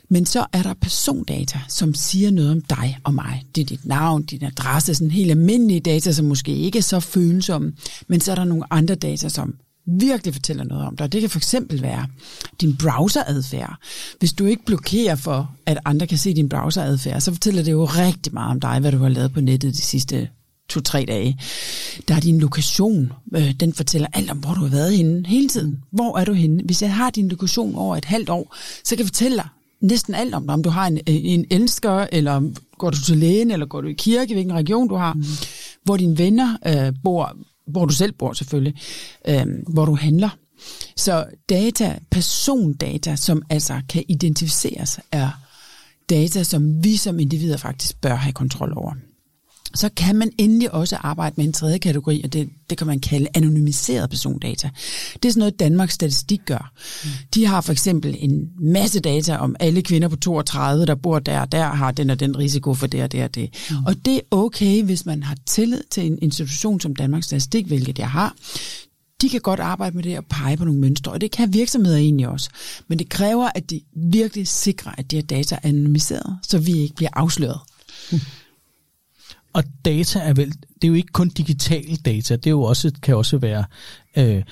Men 0.08 0.26
så 0.26 0.46
er 0.52 0.62
der 0.62 0.74
persondata, 0.74 1.60
som 1.68 1.94
siger 1.94 2.30
noget 2.30 2.50
om 2.50 2.60
dig 2.60 2.98
og 3.04 3.14
mig. 3.14 3.44
Det 3.54 3.60
er 3.60 3.66
dit 3.66 3.86
navn, 3.86 4.22
din 4.22 4.44
adresse, 4.44 4.94
sådan 4.94 5.10
helt 5.10 5.30
almindelige 5.30 5.80
data, 5.80 6.12
som 6.12 6.24
måske 6.24 6.52
ikke 6.52 6.78
er 6.78 6.82
så 6.82 7.00
følsomme. 7.00 7.72
Men 8.08 8.20
så 8.20 8.30
er 8.30 8.34
der 8.34 8.44
nogle 8.44 8.72
andre 8.72 8.94
data, 8.94 9.28
som 9.28 9.54
virkelig 9.86 10.34
fortæller 10.34 10.64
noget 10.64 10.86
om 10.86 10.96
dig. 10.96 11.12
Det 11.12 11.20
kan 11.20 11.30
for 11.30 11.38
eksempel 11.38 11.82
være 11.82 12.06
din 12.60 12.76
browseradfærd. 12.76 13.76
Hvis 14.18 14.32
du 14.32 14.44
ikke 14.44 14.64
blokerer 14.64 15.14
for, 15.14 15.50
at 15.66 15.78
andre 15.84 16.06
kan 16.06 16.18
se 16.18 16.34
din 16.34 16.48
browseradfærd, 16.48 17.20
så 17.20 17.32
fortæller 17.32 17.62
det 17.62 17.72
jo 17.72 17.84
rigtig 17.84 18.34
meget 18.34 18.50
om 18.50 18.60
dig, 18.60 18.80
hvad 18.80 18.92
du 18.92 18.98
har 18.98 19.08
lavet 19.08 19.32
på 19.32 19.40
nettet 19.40 19.72
de 19.72 19.82
sidste 19.82 20.28
to-tre 20.68 21.04
dage. 21.08 21.40
Der 22.08 22.14
er 22.14 22.20
din 22.20 22.38
lokation. 22.38 23.12
Øh, 23.36 23.52
den 23.52 23.72
fortæller 23.72 24.08
alt 24.12 24.30
om, 24.30 24.38
hvor 24.38 24.54
du 24.54 24.60
har 24.60 24.68
været 24.68 24.96
henne 24.96 25.26
hele 25.26 25.48
tiden. 25.48 25.82
Hvor 25.90 26.18
er 26.18 26.24
du 26.24 26.32
henne? 26.32 26.62
Hvis 26.64 26.82
jeg 26.82 26.94
har 26.94 27.10
din 27.10 27.28
lokation 27.28 27.74
over 27.74 27.96
et 27.96 28.04
halvt 28.04 28.28
år, 28.28 28.56
så 28.84 28.96
kan 28.96 28.98
jeg 28.98 29.06
fortælle 29.06 29.36
dig 29.36 29.48
næsten 29.80 30.14
alt 30.14 30.34
om 30.34 30.42
dig. 30.46 30.54
Om 30.54 30.62
du 30.62 30.70
har 30.70 30.86
en, 30.86 30.98
en 31.06 31.44
elsker, 31.50 32.06
eller 32.12 32.52
går 32.78 32.90
du 32.90 33.00
til 33.00 33.16
lægen, 33.16 33.50
eller 33.50 33.66
går 33.66 33.80
du 33.80 33.88
i 33.88 33.92
kirke, 33.92 34.34
hvilken 34.34 34.54
region 34.54 34.88
du 34.88 34.94
har. 34.94 35.12
Mm. 35.12 35.24
Hvor 35.84 35.96
dine 35.96 36.18
venner 36.18 36.56
øh, 36.66 36.92
bor, 37.04 37.36
hvor 37.66 37.84
du 37.84 37.94
selv 37.94 38.12
bor 38.12 38.32
selvfølgelig, 38.32 38.74
øh, 39.28 39.46
hvor 39.68 39.84
du 39.84 39.94
handler. 39.94 40.38
Så 40.96 41.26
data, 41.48 41.98
persondata, 42.10 43.16
som 43.16 43.42
altså 43.50 43.80
kan 43.88 44.04
identificeres, 44.08 45.00
er 45.12 45.30
data, 46.10 46.42
som 46.42 46.84
vi 46.84 46.96
som 46.96 47.20
individer 47.20 47.56
faktisk 47.56 48.00
bør 48.00 48.14
have 48.14 48.32
kontrol 48.32 48.72
over. 48.76 48.94
Så 49.76 49.88
kan 49.96 50.16
man 50.16 50.30
endelig 50.38 50.74
også 50.74 50.96
arbejde 50.96 51.34
med 51.36 51.44
en 51.44 51.52
tredje 51.52 51.78
kategori, 51.78 52.20
og 52.24 52.32
det, 52.32 52.48
det 52.70 52.78
kan 52.78 52.86
man 52.86 53.00
kalde 53.00 53.28
anonymiseret 53.34 54.10
persondata. 54.10 54.70
Det 55.22 55.24
er 55.24 55.32
sådan 55.32 55.38
noget, 55.38 55.60
Danmarks 55.60 55.94
Statistik 55.94 56.40
gør. 56.46 56.72
Mm. 57.04 57.10
De 57.34 57.46
har 57.46 57.60
for 57.60 57.72
eksempel 57.72 58.16
en 58.18 58.48
masse 58.60 59.00
data 59.00 59.36
om 59.36 59.56
alle 59.60 59.82
kvinder 59.82 60.08
på 60.08 60.16
32, 60.16 60.86
der 60.86 60.94
bor 60.94 61.18
der 61.18 61.40
og 61.40 61.52
der, 61.52 61.64
har 61.64 61.92
den 61.92 62.10
og 62.10 62.20
den 62.20 62.38
risiko 62.38 62.74
for 62.74 62.86
det 62.86 63.02
og 63.02 63.12
det 63.12 63.24
og 63.24 63.34
det. 63.34 63.54
Mm. 63.70 63.76
Og 63.86 63.94
det 64.04 64.14
er 64.14 64.20
okay, 64.30 64.82
hvis 64.82 65.06
man 65.06 65.22
har 65.22 65.36
tillid 65.46 65.82
til 65.90 66.06
en 66.06 66.18
institution 66.22 66.80
som 66.80 66.96
Danmarks 66.96 67.26
Statistik, 67.26 67.66
hvilket 67.66 67.98
jeg 67.98 68.10
har. 68.10 68.34
De 69.20 69.28
kan 69.28 69.40
godt 69.40 69.60
arbejde 69.60 69.96
med 69.96 70.04
det 70.04 70.18
og 70.18 70.24
pege 70.30 70.56
på 70.56 70.64
nogle 70.64 70.80
mønstre, 70.80 71.12
og 71.12 71.20
det 71.20 71.30
kan 71.30 71.52
virksomheder 71.52 71.96
egentlig 71.96 72.28
også. 72.28 72.50
Men 72.88 72.98
det 72.98 73.08
kræver, 73.08 73.48
at 73.54 73.70
de 73.70 73.80
virkelig 73.96 74.48
sikrer, 74.48 74.92
at 74.98 75.10
de 75.10 75.16
her 75.16 75.22
data 75.22 75.54
er 75.54 75.68
anonymiseret, 75.68 76.38
så 76.42 76.58
vi 76.58 76.78
ikke 76.78 76.94
bliver 76.94 77.10
afsløret. 77.12 77.60
Mm. 78.12 78.20
Og 79.56 79.64
data 79.84 80.18
er 80.18 80.32
vel, 80.32 80.48
det 80.48 80.84
er 80.84 80.88
jo 80.88 80.94
ikke 80.94 81.12
kun 81.12 81.28
digital 81.28 81.96
data, 82.04 82.36
det 82.36 82.46
er 82.46 82.50
jo 82.50 82.62
også, 82.62 82.92
kan 83.02 83.16
også 83.16 83.38
være 83.38 83.64
øh, 84.16 84.42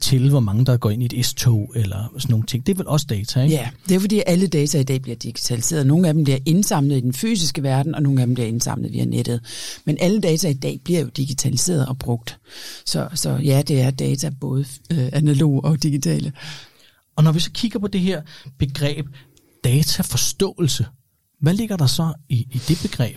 til, 0.00 0.30
hvor 0.30 0.40
mange 0.40 0.64
der 0.64 0.76
går 0.76 0.90
ind 0.90 1.02
i 1.02 1.18
et 1.18 1.26
S-tog 1.26 1.72
eller 1.76 2.14
sådan 2.18 2.32
nogle 2.32 2.46
ting. 2.46 2.66
Det 2.66 2.72
er 2.72 2.76
vel 2.76 2.86
også 2.86 3.06
data, 3.08 3.42
ikke? 3.42 3.54
Ja, 3.54 3.68
det 3.88 3.94
er 3.94 4.00
fordi 4.00 4.22
alle 4.26 4.46
data 4.46 4.78
i 4.78 4.82
dag 4.82 5.02
bliver 5.02 5.16
digitaliseret. 5.16 5.86
Nogle 5.86 6.08
af 6.08 6.14
dem 6.14 6.24
bliver 6.24 6.38
indsamlet 6.46 6.96
i 6.96 7.00
den 7.00 7.12
fysiske 7.12 7.62
verden, 7.62 7.94
og 7.94 8.02
nogle 8.02 8.20
af 8.20 8.26
dem 8.26 8.34
bliver 8.34 8.48
indsamlet 8.48 8.92
via 8.92 9.04
nettet. 9.04 9.40
Men 9.84 9.96
alle 10.00 10.20
data 10.20 10.48
i 10.48 10.54
dag 10.54 10.80
bliver 10.84 11.00
jo 11.00 11.06
digitaliseret 11.16 11.86
og 11.86 11.98
brugt. 11.98 12.38
Så, 12.86 13.08
så 13.14 13.30
ja, 13.30 13.62
det 13.62 13.80
er 13.80 13.90
data 13.90 14.30
både 14.40 14.64
øh, 14.92 15.08
analog 15.12 15.64
og 15.64 15.82
digitale. 15.82 16.32
Og 17.16 17.24
når 17.24 17.32
vi 17.32 17.40
så 17.40 17.50
kigger 17.50 17.78
på 17.78 17.88
det 17.88 18.00
her 18.00 18.22
begreb 18.58 19.06
dataforståelse, 19.64 20.86
hvad 21.40 21.54
ligger 21.54 21.76
der 21.76 21.86
så 21.86 22.12
i, 22.28 22.36
i 22.52 22.60
det 22.68 22.78
begreb? 22.82 23.16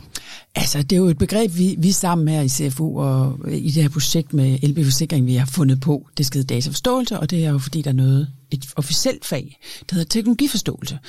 Altså, 0.56 0.82
det 0.82 0.92
er 0.92 0.98
jo 0.98 1.08
et 1.08 1.18
begreb, 1.18 1.58
vi, 1.58 1.76
vi 1.78 1.92
sammen 1.92 2.28
her 2.28 2.42
i 2.42 2.50
CFU 2.50 3.00
og 3.02 3.40
i 3.52 3.72
det 3.72 3.84
her 3.84 3.90
projekt 3.90 4.34
med 4.34 4.60
LB 4.68 4.84
Forsikring, 4.84 5.26
vi 5.26 5.36
har 5.36 5.46
fundet 5.46 5.82
på. 5.82 6.08
Det 6.18 6.26
skal 6.26 6.44
dataforståelse, 6.44 7.20
og 7.20 7.30
det 7.30 7.46
er 7.46 7.50
jo 7.50 7.58
fordi, 7.58 7.82
der 7.82 7.90
er 7.90 7.94
noget, 7.94 8.28
et 8.52 8.66
officielt 8.76 9.26
fag, 9.26 9.58
der 9.90 9.96
hedder 9.96 10.10
teknologiforståelse. 10.10 11.00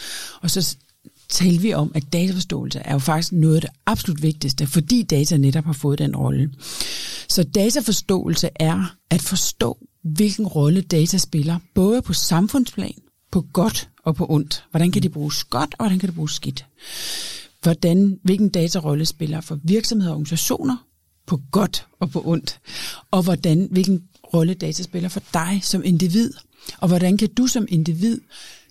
Og 0.43 0.51
så 0.51 0.77
talte 1.29 1.63
vi 1.63 1.75
om, 1.75 1.93
at 1.95 2.13
dataforståelse 2.13 2.79
er 2.79 2.93
jo 2.93 2.99
faktisk 2.99 3.33
noget 3.33 3.55
af 3.55 3.61
det 3.61 3.71
absolut 3.87 4.23
vigtigste, 4.23 4.67
fordi 4.67 5.03
data 5.03 5.37
netop 5.37 5.65
har 5.65 5.73
fået 5.73 5.99
den 5.99 6.17
rolle. 6.17 6.51
Så 7.29 7.43
dataforståelse 7.43 8.49
er 8.55 8.97
at 9.11 9.23
forstå, 9.23 9.79
hvilken 10.05 10.47
rolle 10.47 10.81
data 10.81 11.19
spiller, 11.19 11.59
både 11.75 12.03
på 12.03 12.13
samfundsplan, 12.13 12.95
på 13.31 13.45
godt 13.53 13.89
og 14.05 14.17
på 14.17 14.27
ondt. 14.29 14.65
Hvordan 14.71 14.93
kan 14.93 15.03
det 15.03 15.13
bruges 15.13 15.45
godt, 15.45 15.75
og 15.79 15.85
hvordan 15.85 15.99
kan 15.99 16.07
det 16.07 16.17
bruges 16.17 16.33
skidt? 16.33 16.67
Hvordan, 17.63 18.19
hvilken 18.23 18.49
datarolle 18.49 19.07
spiller 19.07 19.41
for 19.41 19.59
virksomheder 19.63 20.11
og 20.11 20.17
organisationer 20.17 20.77
på 21.27 21.41
godt 21.51 21.87
og 22.01 22.11
på 22.11 22.23
ondt? 22.27 22.61
Og 23.11 23.23
hvordan, 23.23 23.69
hvilken 23.71 24.03
rolle 24.35 24.55
data 24.55 24.83
spiller 24.83 25.09
for 25.09 25.23
dig 25.33 25.61
som 25.63 25.83
individ? 25.85 26.33
Og 26.79 26.89
hvordan 26.89 27.17
kan 27.17 27.29
du 27.29 27.47
som 27.47 27.67
individ 27.69 28.21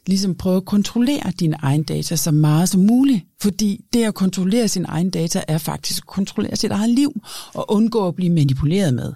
ligesom 0.08 0.36
prøve 0.36 0.58
at 0.58 0.66
kontrollere 0.66 1.32
dine 1.40 1.56
egne 1.60 1.84
data 1.84 2.16
så 2.16 2.32
meget 2.32 2.70
som 2.70 2.82
muligt? 2.82 3.26
Fordi 3.42 3.86
det 3.94 4.04
at 4.04 4.14
kontrollere 4.14 4.68
sin 4.68 4.86
egen 4.86 5.10
data 5.10 5.44
er 5.48 5.58
faktisk 5.58 6.04
at 6.04 6.08
kontrollere 6.08 6.56
sit 6.56 6.72
eget 6.72 6.90
liv 6.90 7.22
og 7.54 7.72
undgå 7.72 8.08
at 8.08 8.16
blive 8.16 8.34
manipuleret 8.34 8.94
med. 8.94 9.14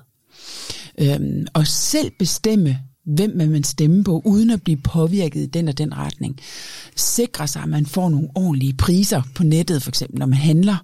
Øhm, 0.97 1.47
og 1.53 1.67
selv 1.67 2.11
bestemme, 2.19 2.79
hvem 3.05 3.31
man 3.35 3.53
vil 3.53 3.65
stemme 3.65 4.03
på, 4.03 4.21
uden 4.25 4.49
at 4.49 4.61
blive 4.61 4.77
påvirket 4.77 5.41
i 5.41 5.45
den 5.45 5.67
og 5.67 5.77
den 5.77 5.97
retning. 5.97 6.39
Sikre 6.95 7.47
sig, 7.47 7.63
at 7.63 7.69
man 7.69 7.85
får 7.85 8.09
nogle 8.09 8.29
ordentlige 8.35 8.73
priser 8.73 9.21
på 9.35 9.43
nettet, 9.43 9.83
for 9.83 9.91
eksempel 9.91 10.19
når 10.19 10.25
man 10.25 10.39
handler. 10.39 10.77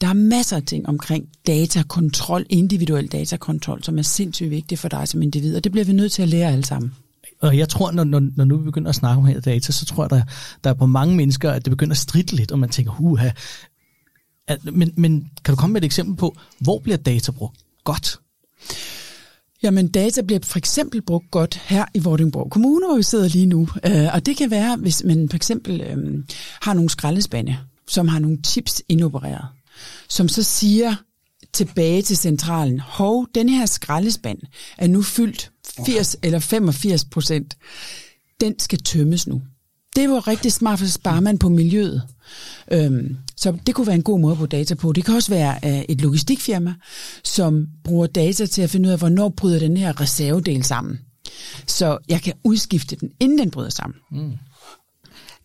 Der 0.00 0.08
er 0.08 0.12
masser 0.12 0.56
af 0.56 0.62
ting 0.62 0.88
omkring 0.88 1.28
datakontrol, 1.46 2.46
individuel 2.48 3.06
datakontrol, 3.06 3.82
som 3.82 3.98
er 3.98 4.02
sindssygt 4.02 4.50
vigtigt 4.50 4.80
for 4.80 4.88
dig 4.88 5.08
som 5.08 5.22
individ, 5.22 5.56
og 5.56 5.64
det 5.64 5.72
bliver 5.72 5.84
vi 5.84 5.92
nødt 5.92 6.12
til 6.12 6.22
at 6.22 6.28
lære 6.28 6.52
alle 6.52 6.64
sammen. 6.64 6.92
Og 7.40 7.58
jeg 7.58 7.68
tror, 7.68 7.90
når, 7.90 8.04
når, 8.04 8.22
når 8.36 8.44
nu 8.44 8.56
vi 8.56 8.64
begynder 8.64 8.88
at 8.88 8.94
snakke 8.94 9.18
om 9.18 9.26
her 9.26 9.40
data, 9.40 9.72
så 9.72 9.86
tror 9.86 10.04
jeg, 10.04 10.10
der, 10.10 10.22
der 10.64 10.70
er 10.70 10.74
på 10.74 10.86
mange 10.86 11.16
mennesker, 11.16 11.50
at 11.50 11.64
det 11.64 11.70
begynder 11.70 11.92
at 11.92 11.98
stride 11.98 12.36
lidt, 12.36 12.52
og 12.52 12.58
man 12.58 12.68
tænker, 12.68 12.92
huha. 12.92 13.30
Men, 14.62 14.92
men 14.96 15.30
kan 15.44 15.54
du 15.54 15.56
komme 15.60 15.72
med 15.72 15.80
et 15.80 15.84
eksempel 15.84 16.16
på, 16.16 16.36
hvor 16.58 16.78
bliver 16.78 16.96
data 16.96 17.32
brugt 17.32 17.58
godt? 17.84 18.20
Jamen, 19.62 19.88
data 19.88 20.22
bliver 20.22 20.40
for 20.42 20.58
eksempel 20.58 21.02
brugt 21.02 21.30
godt 21.30 21.56
her 21.64 21.84
i 21.94 21.98
Vordingborg 21.98 22.50
Kommune, 22.50 22.86
hvor 22.86 22.96
vi 22.96 23.02
sidder 23.02 23.28
lige 23.28 23.46
nu. 23.46 23.68
Øh, 23.86 24.14
og 24.14 24.26
det 24.26 24.36
kan 24.36 24.50
være, 24.50 24.76
hvis 24.76 25.04
man 25.04 25.28
for 25.28 25.36
eksempel 25.36 25.80
øh, 25.80 26.24
har 26.62 26.74
nogle 26.74 26.90
skraldespande, 26.90 27.58
som 27.88 28.08
har 28.08 28.18
nogle 28.18 28.38
chips 28.46 28.82
indopereret, 28.88 29.44
som 30.08 30.28
så 30.28 30.42
siger 30.42 30.94
tilbage 31.52 32.02
til 32.02 32.16
centralen, 32.16 32.80
hov, 32.80 33.26
den 33.34 33.48
her 33.48 33.66
skraldespand 33.66 34.38
er 34.78 34.86
nu 34.86 35.02
fyldt 35.02 35.50
80 35.86 36.16
eller 36.22 36.38
85 36.38 37.04
procent. 37.04 37.56
Den 38.40 38.58
skal 38.58 38.82
tømmes 38.82 39.26
nu. 39.26 39.42
Det 39.96 40.08
var 40.10 40.28
rigtig 40.28 40.52
smart, 40.52 40.78
for 40.78 40.86
så 40.86 40.92
sparer 40.92 41.20
man 41.20 41.38
på 41.38 41.48
miljøet. 41.48 42.02
Øhm, 42.72 43.16
så 43.36 43.58
det 43.66 43.74
kunne 43.74 43.86
være 43.86 43.96
en 43.96 44.02
god 44.02 44.20
måde 44.20 44.32
at 44.32 44.36
bruge 44.36 44.48
data 44.48 44.74
på. 44.74 44.92
Det 44.92 45.04
kan 45.04 45.14
også 45.14 45.30
være 45.30 45.58
øh, 45.64 45.84
et 45.88 46.00
logistikfirma, 46.00 46.74
som 47.24 47.66
bruger 47.84 48.06
data 48.06 48.46
til 48.46 48.62
at 48.62 48.70
finde 48.70 48.86
ud 48.86 48.92
af, 48.92 48.98
hvornår 48.98 49.28
bryder 49.28 49.58
den 49.58 49.76
her 49.76 50.00
reservedel 50.00 50.64
sammen. 50.64 51.00
Så 51.66 51.98
jeg 52.08 52.22
kan 52.22 52.34
udskifte 52.44 52.96
den, 52.96 53.10
inden 53.20 53.38
den 53.38 53.50
bryder 53.50 53.70
sammen. 53.70 53.98
Mm. 54.10 54.32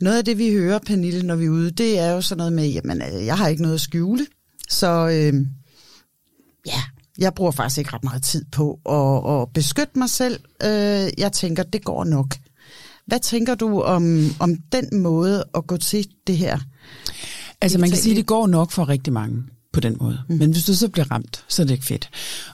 Noget 0.01 0.17
af 0.17 0.25
det, 0.25 0.37
vi 0.37 0.51
hører, 0.51 0.79
Pernille, 0.79 1.23
når 1.23 1.35
vi 1.35 1.45
er 1.45 1.49
ude, 1.49 1.71
det 1.71 1.99
er 1.99 2.11
jo 2.11 2.21
sådan 2.21 2.37
noget 2.37 2.53
med, 2.53 2.67
jamen, 2.67 3.01
øh, 3.01 3.25
jeg 3.25 3.37
har 3.37 3.47
ikke 3.47 3.61
noget 3.61 3.75
at 3.75 3.81
skjule. 3.81 4.25
Så 4.69 5.07
øh, 5.07 5.45
ja, 6.65 6.81
jeg 7.17 7.33
bruger 7.33 7.51
faktisk 7.51 7.77
ikke 7.77 7.93
ret 7.93 8.03
meget 8.03 8.23
tid 8.23 8.45
på 8.51 8.79
at, 8.89 9.41
at 9.41 9.53
beskytte 9.53 9.99
mig 9.99 10.09
selv. 10.09 10.39
Øh, 10.63 11.09
jeg 11.17 11.31
tænker, 11.33 11.63
det 11.63 11.83
går 11.83 12.03
nok. 12.03 12.35
Hvad 13.07 13.19
tænker 13.19 13.55
du 13.55 13.81
om, 13.81 14.29
om 14.39 14.55
den 14.71 15.01
måde 15.01 15.43
at 15.55 15.67
gå 15.67 15.77
til 15.77 16.07
det 16.27 16.37
her? 16.37 16.59
Altså 17.61 17.77
man 17.77 17.89
kan 17.89 17.97
sige, 17.97 18.13
at 18.13 18.17
det 18.17 18.25
går 18.25 18.47
nok 18.47 18.71
for 18.71 18.89
rigtig 18.89 19.13
mange 19.13 19.43
på 19.73 19.79
den 19.79 19.97
måde. 19.99 20.19
Mm. 20.29 20.35
Men 20.35 20.51
hvis 20.51 20.63
du 20.63 20.73
så 20.73 20.89
bliver 20.89 21.11
ramt, 21.11 21.45
så 21.47 21.61
er 21.61 21.65
det 21.65 21.73
ikke 21.73 21.85
fedt. 21.85 22.09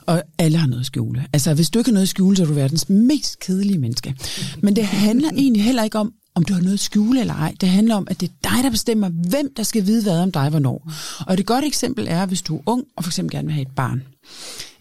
Og 0.06 0.22
alle 0.38 0.58
har 0.58 0.66
noget 0.66 0.80
at 0.80 0.86
skjule. 0.86 1.26
Altså 1.32 1.54
hvis 1.54 1.70
du 1.70 1.78
ikke 1.78 1.88
har 1.88 1.92
noget 1.92 2.02
at 2.02 2.08
skjule, 2.08 2.36
så 2.36 2.42
er 2.42 2.46
du 2.46 2.52
verdens 2.52 2.88
mest 2.88 3.38
kedelige 3.38 3.78
menneske. 3.78 4.14
Men 4.62 4.76
det 4.76 4.84
handler 4.84 5.30
egentlig 5.38 5.64
heller 5.64 5.82
ikke 5.84 5.98
om, 5.98 6.12
om 6.34 6.44
du 6.44 6.54
har 6.54 6.60
noget 6.60 6.74
at 6.74 6.80
skjule 6.80 7.20
eller 7.20 7.34
ej. 7.34 7.54
Det 7.60 7.68
handler 7.68 7.94
om, 7.94 8.06
at 8.10 8.20
det 8.20 8.28
er 8.28 8.50
dig, 8.50 8.64
der 8.64 8.70
bestemmer, 8.70 9.08
hvem 9.08 9.54
der 9.56 9.62
skal 9.62 9.86
vide 9.86 10.02
hvad 10.02 10.18
om 10.18 10.32
dig, 10.32 10.48
hvornår. 10.48 10.90
Og 11.26 11.34
et 11.34 11.46
godt 11.46 11.64
eksempel 11.64 12.06
er, 12.08 12.26
hvis 12.26 12.42
du 12.42 12.56
er 12.56 12.60
ung 12.66 12.84
og 12.96 13.04
for 13.04 13.10
eksempel 13.10 13.30
gerne 13.30 13.46
vil 13.46 13.54
have 13.54 13.62
et 13.62 13.74
barn 13.76 14.02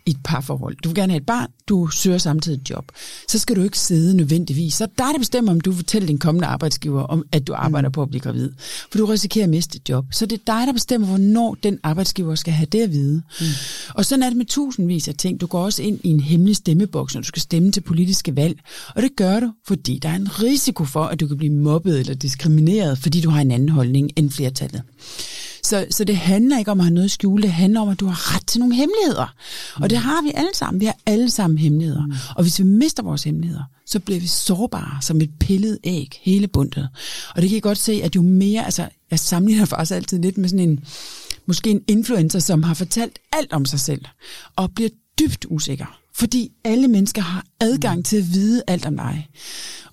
i 0.05 0.09
et 0.09 0.17
parforhold. 0.23 0.75
Du 0.83 0.89
vil 0.89 0.95
gerne 0.95 1.13
have 1.13 1.19
et 1.19 1.25
barn, 1.25 1.47
du 1.67 1.87
søger 1.87 2.17
samtidig 2.17 2.61
et 2.61 2.69
job. 2.69 2.91
Så 3.27 3.39
skal 3.39 3.55
du 3.55 3.61
ikke 3.61 3.79
sidde 3.79 4.17
nødvendigvis. 4.17 4.73
Så 4.73 4.87
der 4.97 5.03
er 5.03 5.11
det 5.11 5.19
bestemmer, 5.19 5.51
om 5.51 5.59
du 5.59 5.73
fortæller 5.73 6.07
din 6.07 6.17
kommende 6.17 6.47
arbejdsgiver, 6.47 7.01
om 7.01 7.23
at 7.31 7.47
du 7.47 7.53
arbejder 7.53 7.89
mm. 7.89 7.93
på 7.93 8.01
at 8.01 8.09
blive 8.09 8.21
gravid. 8.21 8.51
For 8.91 8.97
du 8.97 9.05
risikerer 9.05 9.43
at 9.43 9.49
miste 9.49 9.75
et 9.75 9.89
job. 9.89 10.05
Så 10.11 10.25
det 10.25 10.35
er 10.35 10.53
dig, 10.57 10.67
der 10.67 10.73
bestemmer, 10.73 11.07
hvornår 11.07 11.57
den 11.63 11.79
arbejdsgiver 11.83 12.35
skal 12.35 12.53
have 12.53 12.67
det 12.71 12.81
at 12.81 12.91
vide. 12.91 13.21
Mm. 13.39 13.45
Og 13.95 14.05
sådan 14.05 14.23
er 14.23 14.29
det 14.29 14.37
med 14.37 14.45
tusindvis 14.45 15.07
af 15.07 15.15
ting. 15.15 15.41
Du 15.41 15.47
går 15.47 15.63
også 15.63 15.83
ind 15.83 15.99
i 16.03 16.09
en 16.09 16.19
hemmelig 16.19 16.55
stemmeboks, 16.55 17.13
når 17.13 17.21
du 17.21 17.27
skal 17.27 17.41
stemme 17.41 17.71
til 17.71 17.81
politiske 17.81 18.35
valg. 18.35 18.59
Og 18.95 19.01
det 19.01 19.15
gør 19.15 19.39
du, 19.39 19.51
fordi 19.67 19.99
der 20.01 20.09
er 20.09 20.15
en 20.15 20.41
risiko 20.43 20.85
for, 20.85 21.03
at 21.03 21.19
du 21.19 21.27
kan 21.27 21.37
blive 21.37 21.53
mobbet 21.53 21.99
eller 21.99 22.13
diskrimineret, 22.13 22.97
fordi 22.97 23.21
du 23.21 23.29
har 23.29 23.41
en 23.41 23.51
anden 23.51 23.69
holdning 23.69 24.11
end 24.15 24.31
flertallet. 24.31 24.81
Så, 25.71 25.85
så 25.89 26.03
det 26.03 26.17
handler 26.17 26.59
ikke 26.59 26.71
om 26.71 26.79
at 26.79 26.85
have 26.85 26.93
noget 26.93 27.05
at 27.05 27.11
skjule, 27.11 27.43
det 27.43 27.51
handler 27.51 27.81
om, 27.81 27.89
at 27.89 27.99
du 27.99 28.05
har 28.05 28.35
ret 28.35 28.47
til 28.47 28.59
nogle 28.59 28.75
hemmeligheder. 28.75 29.35
Mm. 29.77 29.83
Og 29.83 29.89
det 29.89 29.97
har 29.97 30.21
vi 30.21 30.31
alle 30.35 30.49
sammen. 30.53 30.81
Vi 30.81 30.85
har 30.85 30.97
alle 31.05 31.29
sammen 31.29 31.57
hemmeligheder. 31.57 32.05
Mm. 32.05 32.13
Og 32.35 32.41
hvis 32.43 32.59
vi 32.59 32.63
mister 32.63 33.03
vores 33.03 33.23
hemmeligheder, 33.23 33.63
så 33.85 33.99
bliver 33.99 34.19
vi 34.19 34.27
sårbare 34.27 35.01
som 35.01 35.21
et 35.21 35.29
pillet 35.39 35.77
æg, 35.83 36.19
hele 36.21 36.47
bundet. 36.47 36.89
Og 37.35 37.41
det 37.41 37.49
kan 37.49 37.57
I 37.57 37.61
godt 37.61 37.77
se, 37.77 38.01
at 38.03 38.15
jo 38.15 38.21
mere, 38.21 38.65
altså 38.65 38.89
jeg 39.11 39.19
sammenligner 39.19 39.65
faktisk 39.65 39.95
altid 39.95 40.19
lidt 40.19 40.37
med 40.37 40.49
sådan 40.49 40.69
en, 40.69 40.79
måske 41.45 41.69
en 41.69 41.81
influencer, 41.87 42.39
som 42.39 42.63
har 42.63 42.73
fortalt 42.73 43.19
alt 43.33 43.53
om 43.53 43.65
sig 43.65 43.79
selv, 43.79 44.05
og 44.55 44.71
bliver 44.75 44.89
dybt 45.19 45.45
usikker. 45.49 45.97
Fordi 46.15 46.51
alle 46.63 46.87
mennesker 46.87 47.21
har 47.21 47.45
adgang 47.59 47.97
mm. 47.97 48.03
til 48.03 48.17
at 48.17 48.33
vide 48.33 48.63
alt 48.67 48.85
om 48.85 48.97
dig. 48.97 49.29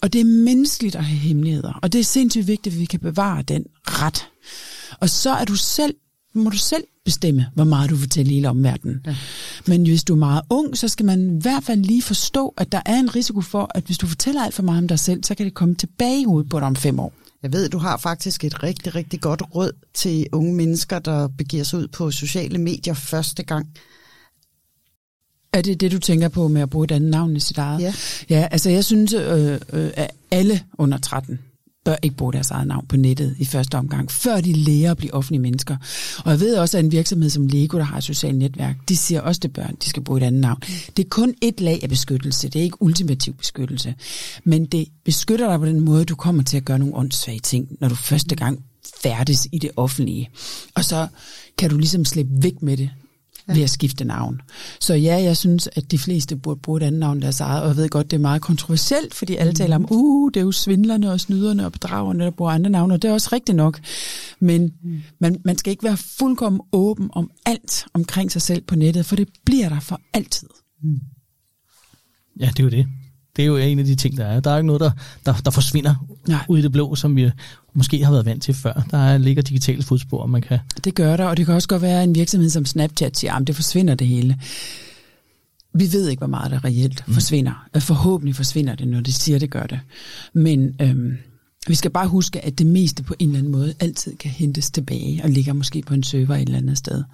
Og 0.00 0.12
det 0.12 0.20
er 0.20 0.24
menneskeligt 0.24 0.96
at 0.96 1.04
have 1.04 1.18
hemmeligheder. 1.18 1.72
Og 1.82 1.92
det 1.92 1.98
er 1.98 2.04
sindssygt 2.04 2.46
vigtigt, 2.46 2.74
at 2.74 2.80
vi 2.80 2.84
kan 2.84 3.00
bevare 3.00 3.42
den 3.42 3.64
ret. 3.86 4.28
Og 5.00 5.08
så 5.08 5.30
er 5.30 5.44
du 5.44 5.56
selv, 5.56 5.94
må 6.34 6.50
du 6.50 6.56
selv 6.56 6.84
bestemme, 7.04 7.46
hvor 7.54 7.64
meget 7.64 7.90
du 7.90 7.94
vil 7.94 8.02
fortælle 8.02 8.32
hele 8.32 8.48
omverdenen. 8.48 9.00
Ja. 9.06 9.16
Men 9.66 9.82
hvis 9.86 10.04
du 10.04 10.14
er 10.14 10.18
meget 10.18 10.42
ung, 10.50 10.76
så 10.76 10.88
skal 10.88 11.06
man 11.06 11.36
i 11.36 11.42
hvert 11.42 11.64
fald 11.64 11.80
lige 11.80 12.02
forstå, 12.02 12.54
at 12.56 12.72
der 12.72 12.80
er 12.86 12.98
en 12.98 13.16
risiko 13.16 13.40
for, 13.40 13.70
at 13.74 13.84
hvis 13.84 13.98
du 13.98 14.06
fortæller 14.06 14.44
alt 14.44 14.54
for 14.54 14.62
meget 14.62 14.78
om 14.78 14.88
dig 14.88 14.98
selv, 14.98 15.24
så 15.24 15.34
kan 15.34 15.46
det 15.46 15.54
komme 15.54 15.74
tilbage 15.74 16.20
i 16.20 16.24
hovedet 16.24 16.50
på 16.50 16.58
dig 16.58 16.66
om 16.66 16.76
fem 16.76 17.00
år. 17.00 17.12
Jeg 17.42 17.52
ved, 17.52 17.68
du 17.68 17.78
har 17.78 17.96
faktisk 17.96 18.44
et 18.44 18.62
rigtig, 18.62 18.94
rigtig 18.94 19.20
godt 19.20 19.42
råd 19.54 19.72
til 19.94 20.26
unge 20.32 20.54
mennesker, 20.54 20.98
der 20.98 21.28
begiver 21.28 21.64
sig 21.64 21.78
ud 21.78 21.88
på 21.88 22.10
sociale 22.10 22.58
medier 22.58 22.94
første 22.94 23.42
gang. 23.42 23.68
Er 25.52 25.62
det 25.62 25.80
det, 25.80 25.92
du 25.92 25.98
tænker 25.98 26.28
på 26.28 26.48
med 26.48 26.62
at 26.62 26.70
bruge 26.70 26.84
et 26.84 26.90
andet 26.90 27.10
navn 27.10 27.36
i 27.36 27.40
sit 27.40 27.58
eget? 27.58 27.80
Ja. 27.80 27.94
Ja, 28.30 28.48
altså 28.50 28.70
jeg 28.70 28.84
synes, 28.84 29.12
øh, 29.12 29.60
øh, 29.72 29.90
at 29.94 30.10
alle 30.30 30.64
under 30.78 30.98
13 30.98 31.38
bør 31.88 31.96
ikke 32.02 32.16
bruge 32.16 32.32
deres 32.32 32.50
eget 32.50 32.66
navn 32.66 32.86
på 32.86 32.96
nettet 32.96 33.34
i 33.38 33.44
første 33.44 33.74
omgang, 33.74 34.10
før 34.10 34.40
de 34.40 34.52
lærer 34.52 34.90
at 34.90 34.96
blive 34.96 35.14
offentlige 35.14 35.42
mennesker. 35.42 35.76
Og 36.24 36.30
jeg 36.30 36.40
ved 36.40 36.56
også, 36.56 36.78
at 36.78 36.84
en 36.84 36.92
virksomhed 36.92 37.30
som 37.30 37.46
Lego, 37.46 37.78
der 37.78 37.84
har 37.84 37.96
et 37.96 38.04
socialt 38.04 38.38
netværk, 38.38 38.76
de 38.88 38.96
siger 38.96 39.20
også 39.20 39.40
til 39.40 39.48
børn, 39.48 39.76
de 39.84 39.88
skal 39.88 40.04
bruge 40.04 40.20
et 40.20 40.24
andet 40.24 40.40
navn. 40.40 40.60
Det 40.96 41.04
er 41.04 41.08
kun 41.08 41.34
et 41.42 41.60
lag 41.60 41.80
af 41.82 41.88
beskyttelse, 41.88 42.48
det 42.48 42.58
er 42.58 42.62
ikke 42.62 42.82
ultimativ 42.82 43.34
beskyttelse. 43.34 43.94
Men 44.44 44.64
det 44.64 44.88
beskytter 45.04 45.48
dig 45.48 45.58
på 45.58 45.66
den 45.66 45.80
måde, 45.80 46.04
du 46.04 46.14
kommer 46.14 46.42
til 46.42 46.56
at 46.56 46.64
gøre 46.64 46.78
nogle 46.78 46.94
åndssvage 46.94 47.38
ting, 47.40 47.68
når 47.80 47.88
du 47.88 47.94
første 47.94 48.36
gang 48.36 48.64
færdes 49.02 49.48
i 49.52 49.58
det 49.58 49.70
offentlige. 49.76 50.30
Og 50.74 50.84
så 50.84 51.08
kan 51.58 51.70
du 51.70 51.78
ligesom 51.78 52.04
slippe 52.04 52.32
væk 52.42 52.62
med 52.62 52.76
det, 52.76 52.90
ja. 53.48 53.54
ved 53.54 53.62
at 53.62 53.70
skifte 53.70 54.04
navn. 54.04 54.40
Så 54.80 54.94
ja, 54.94 55.22
jeg 55.22 55.36
synes, 55.36 55.68
at 55.72 55.90
de 55.90 55.98
fleste 55.98 56.36
burde 56.36 56.60
bruge 56.60 56.80
et 56.80 56.86
andet 56.86 57.00
navn 57.00 57.22
deres 57.22 57.40
eget, 57.40 57.62
og 57.62 57.68
jeg 57.68 57.76
ved 57.76 57.88
godt, 57.88 58.10
det 58.10 58.16
er 58.16 58.20
meget 58.20 58.42
kontroversielt, 58.42 59.14
fordi 59.14 59.36
alle 59.36 59.50
mm. 59.50 59.54
taler 59.54 59.76
om, 59.76 59.86
uh, 59.90 60.30
det 60.34 60.40
er 60.40 60.44
jo 60.44 60.52
svindlerne 60.52 61.12
og 61.12 61.20
snyderne 61.20 61.66
og 61.66 61.72
bedragerne, 61.72 62.24
der 62.24 62.30
bruger 62.30 62.52
andre 62.52 62.70
navne, 62.70 62.94
og 62.94 63.02
det 63.02 63.08
er 63.08 63.12
også 63.12 63.28
rigtigt 63.32 63.56
nok. 63.56 63.80
Men 64.40 64.72
mm. 64.82 65.02
man, 65.18 65.40
man 65.44 65.58
skal 65.58 65.70
ikke 65.70 65.84
være 65.84 65.96
fuldkommen 65.96 66.60
åben 66.72 67.10
om 67.12 67.30
alt 67.46 67.86
omkring 67.94 68.32
sig 68.32 68.42
selv 68.42 68.62
på 68.62 68.76
nettet, 68.76 69.06
for 69.06 69.16
det 69.16 69.28
bliver 69.44 69.68
der 69.68 69.80
for 69.80 70.00
altid. 70.12 70.48
Mm. 70.82 71.00
Ja, 72.40 72.46
det 72.46 72.58
er 72.58 72.64
jo 72.64 72.70
det. 72.70 72.86
Det 73.38 73.44
er 73.44 73.46
jo 73.46 73.56
en 73.56 73.78
af 73.78 73.84
de 73.84 73.94
ting, 73.94 74.16
der 74.16 74.26
er. 74.26 74.40
Der 74.40 74.50
er 74.50 74.56
ikke 74.56 74.66
noget, 74.66 74.80
der, 74.80 74.90
der, 75.26 75.34
der 75.44 75.50
forsvinder 75.50 75.94
Nej. 76.28 76.44
ud 76.48 76.58
i 76.58 76.62
det 76.62 76.72
blå, 76.72 76.94
som 76.94 77.16
vi 77.16 77.30
måske 77.74 78.04
har 78.04 78.12
været 78.12 78.26
vant 78.26 78.42
til 78.42 78.54
før. 78.54 78.86
Der 78.90 79.18
ligger 79.18 79.42
digitale 79.42 79.82
fodspor, 79.82 80.26
man 80.26 80.42
kan... 80.42 80.58
Det 80.84 80.94
gør 80.94 81.16
der, 81.16 81.24
og 81.24 81.36
det 81.36 81.46
kan 81.46 81.54
også 81.54 81.68
godt 81.68 81.82
være 81.82 82.04
en 82.04 82.14
virksomhed 82.14 82.50
som 82.50 82.64
Snapchat 82.64 83.16
siger, 83.16 83.34
at 83.34 83.46
det 83.46 83.56
forsvinder 83.56 83.94
det 83.94 84.06
hele. 84.06 84.38
Vi 85.74 85.92
ved 85.92 86.08
ikke, 86.08 86.20
hvor 86.20 86.26
meget 86.26 86.50
der 86.50 86.64
reelt 86.64 87.04
mm. 87.06 87.14
forsvinder. 87.14 87.68
Forhåbentlig 87.78 88.36
forsvinder 88.36 88.74
det, 88.74 88.88
når 88.88 89.00
det 89.00 89.14
siger, 89.14 89.38
det 89.38 89.50
gør 89.50 89.66
det. 89.66 89.80
Men 90.32 90.74
øhm, 90.80 91.16
vi 91.68 91.74
skal 91.74 91.90
bare 91.90 92.08
huske, 92.08 92.44
at 92.44 92.58
det 92.58 92.66
meste 92.66 93.02
på 93.02 93.14
en 93.18 93.28
eller 93.28 93.38
anden 93.38 93.52
måde 93.52 93.74
altid 93.80 94.16
kan 94.16 94.30
hentes 94.30 94.70
tilbage 94.70 95.20
og 95.24 95.30
ligger 95.30 95.52
måske 95.52 95.82
på 95.82 95.94
en 95.94 96.02
server 96.02 96.34
et 96.34 96.42
eller 96.42 96.58
andet 96.58 96.78
sted. 96.78 97.04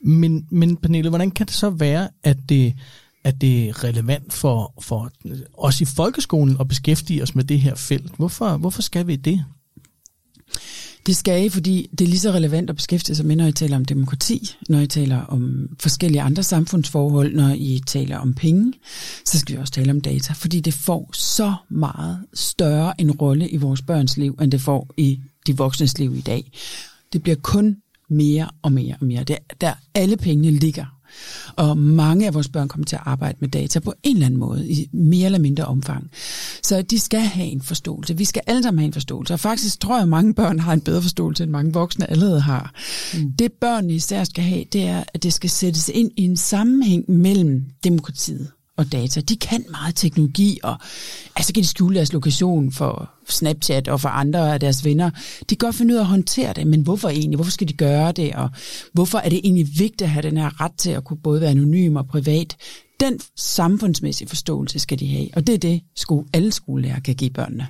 Men, 0.00 0.46
men 0.50 0.76
Pernille, 0.76 1.08
hvordan 1.08 1.30
kan 1.30 1.46
det 1.46 1.54
så 1.54 1.70
være, 1.70 2.08
at 2.24 2.36
det 2.48 2.74
at 3.26 3.40
det 3.40 3.68
er 3.68 3.84
relevant 3.84 4.32
for, 4.32 4.72
for 4.80 5.10
os 5.58 5.80
i 5.80 5.84
folkeskolen 5.84 6.56
at 6.60 6.68
beskæftige 6.68 7.22
os 7.22 7.34
med 7.34 7.44
det 7.44 7.60
her 7.60 7.74
felt. 7.74 8.16
Hvorfor, 8.16 8.56
hvorfor 8.56 8.82
skal 8.82 9.06
vi 9.06 9.16
det? 9.16 9.44
Det 11.06 11.16
skal 11.16 11.44
I, 11.44 11.48
fordi 11.48 11.88
det 11.98 12.04
er 12.04 12.08
lige 12.08 12.20
så 12.20 12.30
relevant 12.30 12.70
at 12.70 12.76
beskæftige 12.76 13.16
sig 13.16 13.26
med, 13.26 13.36
når 13.36 13.46
I 13.46 13.52
taler 13.52 13.76
om 13.76 13.84
demokrati, 13.84 14.56
når 14.68 14.78
I 14.78 14.86
taler 14.86 15.20
om 15.20 15.68
forskellige 15.80 16.22
andre 16.22 16.42
samfundsforhold, 16.42 17.34
når 17.34 17.48
I 17.48 17.82
taler 17.86 18.18
om 18.18 18.34
penge, 18.34 18.72
så 19.24 19.38
skal 19.38 19.54
vi 19.54 19.60
også 19.60 19.72
tale 19.72 19.90
om 19.90 20.00
data, 20.00 20.32
fordi 20.32 20.60
det 20.60 20.74
får 20.74 21.10
så 21.12 21.54
meget 21.68 22.18
større 22.34 23.00
en 23.00 23.10
rolle 23.10 23.48
i 23.48 23.56
vores 23.56 23.82
børns 23.82 24.16
liv, 24.16 24.38
end 24.42 24.52
det 24.52 24.60
får 24.60 24.88
i 24.96 25.20
de 25.46 25.56
voksnes 25.56 25.98
liv 25.98 26.16
i 26.16 26.20
dag. 26.20 26.50
Det 27.12 27.22
bliver 27.22 27.36
kun 27.42 27.76
mere 28.10 28.50
og 28.62 28.72
mere 28.72 28.96
og 29.00 29.06
mere. 29.06 29.24
Det, 29.24 29.38
der 29.60 29.74
alle 29.94 30.16
pengene 30.16 30.50
ligger 30.50 30.95
og 31.56 31.78
mange 31.78 32.26
af 32.26 32.34
vores 32.34 32.48
børn 32.48 32.68
kommer 32.68 32.84
til 32.84 32.96
at 32.96 33.02
arbejde 33.04 33.38
med 33.40 33.48
data 33.48 33.80
på 33.80 33.94
en 34.02 34.16
eller 34.16 34.26
anden 34.26 34.40
måde, 34.40 34.68
i 34.68 34.88
mere 34.92 35.26
eller 35.26 35.38
mindre 35.38 35.64
omfang. 35.64 36.10
Så 36.62 36.82
de 36.82 37.00
skal 37.00 37.20
have 37.20 37.46
en 37.46 37.62
forståelse. 37.62 38.16
Vi 38.16 38.24
skal 38.24 38.42
alle 38.46 38.62
sammen 38.62 38.78
have 38.78 38.86
en 38.86 38.92
forståelse. 38.92 39.34
Og 39.34 39.40
faktisk 39.40 39.80
tror 39.80 39.94
jeg, 39.94 40.02
at 40.02 40.08
mange 40.08 40.34
børn 40.34 40.58
har 40.58 40.72
en 40.72 40.80
bedre 40.80 41.02
forståelse, 41.02 41.42
end 41.42 41.50
mange 41.50 41.72
voksne 41.72 42.10
allerede 42.10 42.40
har. 42.40 42.74
Mm. 43.14 43.32
Det 43.32 43.52
børnene 43.52 43.94
især 43.94 44.24
skal 44.24 44.44
have, 44.44 44.64
det 44.72 44.82
er, 44.82 45.04
at 45.14 45.22
det 45.22 45.32
skal 45.32 45.50
sættes 45.50 45.88
ind 45.88 46.10
i 46.16 46.22
en 46.22 46.36
sammenhæng 46.36 47.10
mellem 47.10 47.64
demokratiet 47.84 48.48
og 48.76 48.92
data. 48.92 49.20
De 49.20 49.36
kan 49.36 49.64
meget 49.70 49.94
teknologi, 49.94 50.58
og 50.62 50.76
altså 51.36 51.52
kan 51.52 51.62
de 51.62 51.68
skjule 51.68 51.96
deres 51.96 52.12
lokation 52.12 52.72
for 52.72 53.10
Snapchat 53.28 53.88
og 53.88 54.00
for 54.00 54.08
andre 54.08 54.54
af 54.54 54.60
deres 54.60 54.84
venner. 54.84 55.10
De 55.40 55.56
kan 55.56 55.66
godt 55.66 55.74
finde 55.74 55.94
ud 55.94 55.98
af 55.98 56.02
at 56.02 56.06
håndtere 56.06 56.52
det, 56.52 56.66
men 56.66 56.80
hvorfor 56.80 57.08
egentlig? 57.08 57.36
Hvorfor 57.36 57.50
skal 57.50 57.68
de 57.68 57.72
gøre 57.72 58.12
det? 58.12 58.34
Og 58.34 58.50
hvorfor 58.92 59.18
er 59.18 59.28
det 59.28 59.40
egentlig 59.44 59.68
vigtigt 59.78 60.02
at 60.02 60.10
have 60.10 60.22
den 60.22 60.36
her 60.36 60.60
ret 60.60 60.72
til 60.78 60.90
at 60.90 61.04
kunne 61.04 61.18
både 61.22 61.40
være 61.40 61.50
anonym 61.50 61.96
og 61.96 62.06
privat? 62.06 62.56
Den 63.00 63.20
samfundsmæssige 63.36 64.28
forståelse 64.28 64.78
skal 64.78 64.98
de 64.98 65.08
have, 65.08 65.28
og 65.32 65.46
det 65.46 65.54
er 65.54 65.58
det, 65.58 65.80
skole, 65.96 66.26
alle 66.32 66.52
skolelærer 66.52 67.00
kan 67.00 67.14
give 67.14 67.30
børnene. 67.30 67.66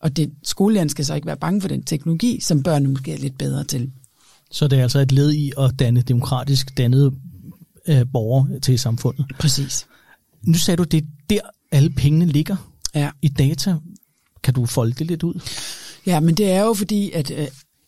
Og 0.00 0.16
det, 0.16 0.30
skolelæreren 0.42 0.88
skal 0.88 1.04
så 1.04 1.14
ikke 1.14 1.26
være 1.26 1.36
bange 1.36 1.60
for 1.60 1.68
den 1.68 1.82
teknologi, 1.82 2.40
som 2.40 2.62
børnene 2.62 2.90
måske 2.90 3.12
er 3.12 3.18
lidt 3.18 3.38
bedre 3.38 3.64
til. 3.64 3.90
Så 4.50 4.68
det 4.68 4.78
er 4.78 4.82
altså 4.82 4.98
et 4.98 5.12
led 5.12 5.32
i 5.32 5.52
at 5.58 5.74
danne 5.78 6.02
demokratisk 6.02 6.78
dannede 6.78 7.12
øh, 7.88 8.06
borgere 8.12 8.60
til 8.60 8.78
samfundet? 8.78 9.26
Præcis. 9.38 9.86
Nu 10.46 10.54
sagde 10.58 10.76
du, 10.76 10.82
det 10.84 10.98
er 11.02 11.06
der 11.30 11.40
alle 11.72 11.90
pengene 11.90 12.26
ligger 12.26 12.56
Ja. 12.94 13.10
i 13.22 13.28
data. 13.28 13.74
Kan 14.42 14.54
du 14.54 14.66
folde 14.66 14.92
det 14.92 15.06
lidt 15.06 15.22
ud? 15.22 15.40
Ja, 16.06 16.20
men 16.20 16.34
det 16.34 16.50
er 16.50 16.62
jo 16.62 16.74
fordi, 16.74 17.10
at 17.10 17.30
øh, 17.30 17.46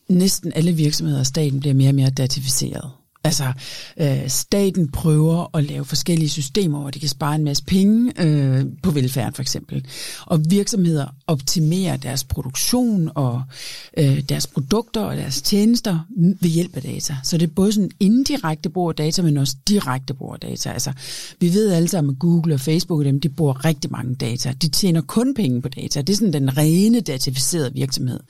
næsten 0.09 0.53
alle 0.55 0.73
virksomheder 0.73 1.19
og 1.21 1.27
staten 1.27 1.61
bliver 1.61 1.75
mere 1.75 1.89
og 1.91 1.95
mere 1.95 2.11
datificeret. 2.11 2.91
Altså, 3.27 3.53
øh, 4.01 4.29
staten 4.29 4.89
prøver 4.89 5.57
at 5.57 5.65
lave 5.65 5.85
forskellige 5.85 6.29
systemer, 6.29 6.81
hvor 6.81 6.91
de 6.91 7.01
kan 7.01 7.09
spare 7.09 7.35
en 7.35 7.45
masse 7.45 7.65
penge 7.65 8.13
øh, 8.23 8.65
på 8.83 8.91
velfærden 8.91 9.35
for 9.35 9.43
eksempel. 9.43 9.87
Og 10.27 10.41
virksomheder 10.49 11.07
optimerer 11.27 11.97
deres 11.97 12.25
produktion 12.25 13.11
og 13.15 13.43
øh, 13.97 14.21
deres 14.29 14.47
produkter 14.47 15.01
og 15.01 15.17
deres 15.17 15.43
tjenester 15.43 15.99
ved 16.41 16.51
hjælp 16.51 16.77
af 16.77 16.83
data. 16.83 17.17
Så 17.23 17.39
det 17.39 17.47
er 17.47 17.55
både 17.55 17.73
sådan 17.73 17.91
indirekte 18.01 18.69
brug 18.69 18.89
af 18.89 18.95
data, 18.95 19.23
men 19.23 19.37
også 19.37 19.57
direkte 19.69 20.15
brug 20.15 20.33
af 20.33 20.41
data. 20.41 20.71
Altså, 20.71 20.93
vi 21.41 21.55
ved 21.55 21.73
alle 21.73 21.89
sammen, 21.89 22.15
at 22.15 22.19
Google 22.19 22.55
og 22.55 22.61
Facebook 22.61 22.99
og 22.99 23.05
dem, 23.05 23.21
de 23.21 23.29
bruger 23.29 23.65
rigtig 23.65 23.93
mange 23.93 24.15
data. 24.15 24.53
De 24.63 24.69
tjener 24.69 25.01
kun 25.01 25.35
penge 25.35 25.63
på 25.63 25.69
data. 25.69 26.01
Det 26.01 26.13
er 26.13 26.17
sådan 26.17 26.33
den 26.33 26.57
rene 26.57 27.01
datificerede 27.01 27.73
virksomhed. 27.75 28.21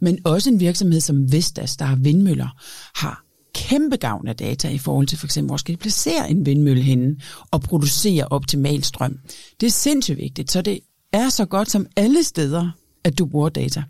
Men 0.00 0.18
også 0.24 0.50
en 0.50 0.60
virksomhed 0.60 1.00
som 1.00 1.32
Vestas, 1.32 1.76
der 1.76 1.84
har 1.84 1.96
vindmøller, 1.96 2.48
har 2.94 3.27
kæmpe 3.58 3.96
gavn 3.96 4.28
af 4.28 4.36
data 4.36 4.68
i 4.68 4.78
forhold 4.78 5.06
til 5.06 5.18
for 5.18 5.26
eksempel, 5.26 5.48
hvor 5.48 5.56
skal 5.56 5.74
de 5.74 5.80
placere 5.80 6.30
en 6.30 6.46
vindmølle 6.46 6.82
henne 6.82 7.16
og 7.50 7.60
producere 7.60 8.24
optimal 8.30 8.84
strøm. 8.84 9.18
Det 9.60 9.66
er 9.66 9.70
sindssygt 9.70 10.18
vigtigt, 10.18 10.50
så 10.50 10.62
det 10.62 10.80
er 11.12 11.28
så 11.28 11.44
godt 11.44 11.70
som 11.70 11.86
alle 11.96 12.24
steder, 12.24 12.70
at 13.04 13.18
du 13.18 13.26
bruger 13.26 13.48
data. 13.48 13.82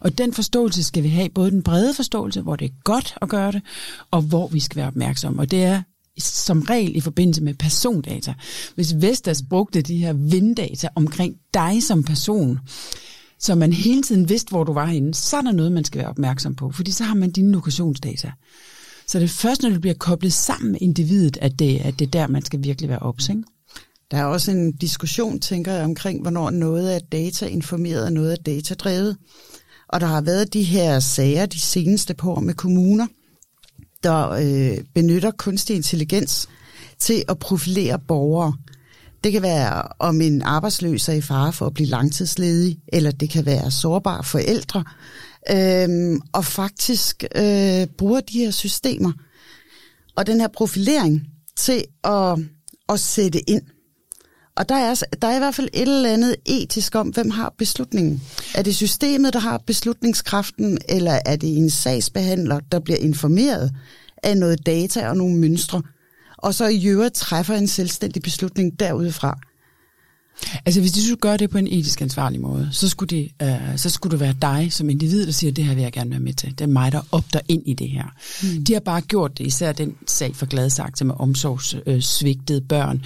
Og 0.00 0.18
den 0.18 0.32
forståelse 0.32 0.84
skal 0.84 1.02
vi 1.02 1.08
have, 1.08 1.28
både 1.28 1.50
den 1.50 1.62
brede 1.62 1.94
forståelse, 1.94 2.40
hvor 2.40 2.56
det 2.56 2.64
er 2.64 2.74
godt 2.84 3.14
at 3.22 3.28
gøre 3.28 3.52
det, 3.52 3.62
og 4.10 4.22
hvor 4.22 4.48
vi 4.48 4.60
skal 4.60 4.76
være 4.76 4.86
opmærksomme. 4.86 5.42
Og 5.42 5.50
det 5.50 5.64
er 5.64 5.82
som 6.18 6.60
regel 6.60 6.96
i 6.96 7.00
forbindelse 7.00 7.42
med 7.42 7.54
persondata. 7.54 8.34
Hvis 8.74 8.94
Vestas 9.00 9.42
brugte 9.50 9.82
de 9.82 9.96
her 9.96 10.12
vinddata 10.12 10.88
omkring 10.94 11.36
dig 11.54 11.82
som 11.82 12.02
person, 12.02 12.58
så 13.38 13.54
man 13.54 13.72
hele 13.72 14.02
tiden 14.02 14.28
vidste, 14.28 14.50
hvor 14.50 14.64
du 14.64 14.72
var 14.72 14.86
henne, 14.86 15.14
så 15.14 15.36
er 15.36 15.40
der 15.40 15.52
noget, 15.52 15.72
man 15.72 15.84
skal 15.84 15.98
være 15.98 16.08
opmærksom 16.08 16.54
på, 16.54 16.70
fordi 16.70 16.90
så 16.90 17.04
har 17.04 17.14
man 17.14 17.30
dine 17.30 17.52
lokationsdata. 17.52 18.32
Så 19.06 19.18
det 19.18 19.24
er 19.24 19.28
først, 19.28 19.62
når 19.62 19.70
du 19.70 19.80
bliver 19.80 19.94
koblet 19.94 20.32
sammen 20.32 20.72
med 20.72 20.80
individet, 20.82 21.38
at 21.40 21.58
det, 21.58 21.78
at 21.78 21.98
det 21.98 22.06
er 22.06 22.10
der, 22.10 22.26
man 22.26 22.44
skal 22.44 22.64
virkelig 22.64 22.90
være 22.90 22.98
ops, 22.98 23.28
ikke? 23.28 23.42
Der 24.10 24.18
er 24.18 24.24
også 24.24 24.50
en 24.50 24.72
diskussion, 24.72 25.40
tænker 25.40 25.72
jeg, 25.72 25.84
omkring, 25.84 26.22
hvornår 26.22 26.50
noget 26.50 26.94
er 26.94 26.98
data-informeret 26.98 28.04
og 28.04 28.12
noget 28.12 28.32
er 28.32 28.36
datadrevet. 28.36 29.16
Og 29.88 30.00
der 30.00 30.06
har 30.06 30.20
været 30.20 30.52
de 30.52 30.62
her 30.62 31.00
sager 31.00 31.46
de 31.46 31.60
seneste 31.60 32.14
par 32.14 32.28
år 32.28 32.40
med 32.40 32.54
kommuner, 32.54 33.06
der 34.02 34.30
øh, 34.30 34.84
benytter 34.94 35.30
kunstig 35.30 35.76
intelligens 35.76 36.48
til 36.98 37.24
at 37.28 37.38
profilere 37.38 37.98
borgere. 37.98 38.54
Det 39.24 39.32
kan 39.32 39.42
være, 39.42 39.82
om 39.98 40.20
en 40.20 40.42
arbejdsløs 40.42 41.08
er 41.08 41.12
i 41.12 41.20
fare 41.20 41.52
for 41.52 41.66
at 41.66 41.74
blive 41.74 41.88
langtidsledig, 41.88 42.78
eller 42.88 43.10
det 43.10 43.30
kan 43.30 43.46
være 43.46 43.70
sårbare 43.70 44.24
forældre, 44.24 44.84
øhm, 45.50 46.20
og 46.32 46.44
faktisk 46.44 47.24
øh, 47.36 47.86
bruger 47.86 48.20
de 48.20 48.38
her 48.38 48.50
systemer 48.50 49.12
og 50.16 50.26
den 50.26 50.40
her 50.40 50.48
profilering 50.48 51.26
til 51.56 51.84
at, 52.04 52.38
at 52.88 53.00
sætte 53.00 53.50
ind. 53.50 53.62
Og 54.56 54.68
der 54.68 54.74
er, 54.74 54.88
altså, 54.88 55.06
der 55.22 55.28
er 55.28 55.36
i 55.36 55.38
hvert 55.38 55.54
fald 55.54 55.68
et 55.72 55.82
eller 55.82 56.12
andet 56.12 56.36
etisk 56.46 56.94
om, 56.94 57.08
hvem 57.08 57.30
har 57.30 57.54
beslutningen. 57.58 58.22
Er 58.54 58.62
det 58.62 58.76
systemet, 58.76 59.32
der 59.32 59.38
har 59.38 59.58
beslutningskraften, 59.58 60.78
eller 60.88 61.18
er 61.26 61.36
det 61.36 61.56
en 61.56 61.70
sagsbehandler, 61.70 62.60
der 62.72 62.80
bliver 62.80 62.98
informeret 62.98 63.70
af 64.22 64.36
noget 64.36 64.66
data 64.66 65.08
og 65.08 65.16
nogle 65.16 65.36
mønstre, 65.36 65.82
og 66.38 66.54
så 66.54 66.66
i 66.66 66.86
øvrigt 66.86 67.14
træffer 67.14 67.54
en 67.54 67.68
selvstændig 67.68 68.22
beslutning 68.22 68.80
derudfra? 68.80 69.38
Altså 70.66 70.80
hvis 70.80 70.92
de 70.92 71.02
skulle 71.02 71.20
gøre 71.20 71.36
det 71.36 71.50
på 71.50 71.58
en 71.58 71.66
etisk 71.66 72.02
ansvarlig 72.02 72.40
måde, 72.40 72.68
så 72.72 72.88
skulle, 72.88 73.08
det, 73.08 73.30
øh, 73.42 73.78
så 73.78 73.90
skulle 73.90 74.10
det 74.10 74.20
være 74.20 74.34
dig 74.42 74.72
som 74.72 74.90
individ, 74.90 75.26
der 75.26 75.32
siger, 75.32 75.52
det 75.52 75.64
her 75.64 75.74
vil 75.74 75.82
jeg 75.82 75.92
gerne 75.92 76.10
være 76.10 76.20
med 76.20 76.32
til. 76.32 76.50
Det 76.50 76.60
er 76.60 76.66
mig, 76.66 76.92
der 76.92 77.00
opter 77.12 77.40
ind 77.48 77.62
i 77.66 77.74
det 77.74 77.88
her. 77.88 78.04
Mm. 78.42 78.64
De 78.64 78.72
har 78.72 78.80
bare 78.80 79.00
gjort 79.00 79.38
det, 79.38 79.46
især 79.46 79.72
den 79.72 79.94
sag 80.06 80.36
for 80.36 80.46
Gladsaxe 80.46 81.04
med 81.04 81.14
omsorgssvigtede 81.18 82.60
børn. 82.60 83.04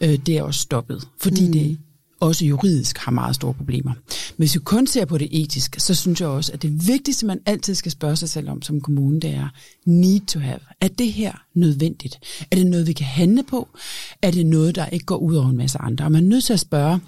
Øh, 0.00 0.18
det 0.26 0.36
er 0.36 0.42
også 0.42 0.60
stoppet, 0.60 1.04
fordi 1.20 1.46
mm. 1.46 1.52
det 1.52 1.78
også 2.20 2.44
juridisk 2.44 2.98
har 2.98 3.12
meget 3.12 3.34
store 3.34 3.54
problemer. 3.54 3.92
Men 3.92 4.36
hvis 4.36 4.54
vi 4.54 4.60
kun 4.60 4.86
ser 4.86 5.04
på 5.04 5.18
det 5.18 5.28
etisk, 5.30 5.76
så 5.78 5.94
synes 5.94 6.20
jeg 6.20 6.28
også, 6.28 6.52
at 6.52 6.62
det 6.62 6.88
vigtigste, 6.88 7.26
man 7.26 7.40
altid 7.46 7.74
skal 7.74 7.92
spørge 7.92 8.16
sig 8.16 8.28
selv 8.28 8.50
om 8.50 8.62
som 8.62 8.80
kommune, 8.80 9.20
det 9.20 9.30
er 9.30 9.48
need 9.84 10.20
to 10.20 10.40
have. 10.40 10.58
Er 10.80 10.88
det 10.88 11.12
her 11.12 11.32
nødvendigt? 11.54 12.18
Er 12.50 12.56
det 12.56 12.66
noget, 12.66 12.86
vi 12.86 12.92
kan 12.92 13.06
handle 13.06 13.42
på? 13.42 13.68
Er 14.22 14.30
det 14.30 14.46
noget, 14.46 14.74
der 14.74 14.86
ikke 14.86 15.06
går 15.06 15.16
ud 15.16 15.36
over 15.36 15.48
en 15.48 15.56
masse 15.56 15.78
andre? 15.78 16.04
Og 16.04 16.12
man 16.12 16.24
er 16.24 16.28
nødt 16.28 16.44
til 16.44 16.52
at 16.52 16.60
spørge, 16.60 17.00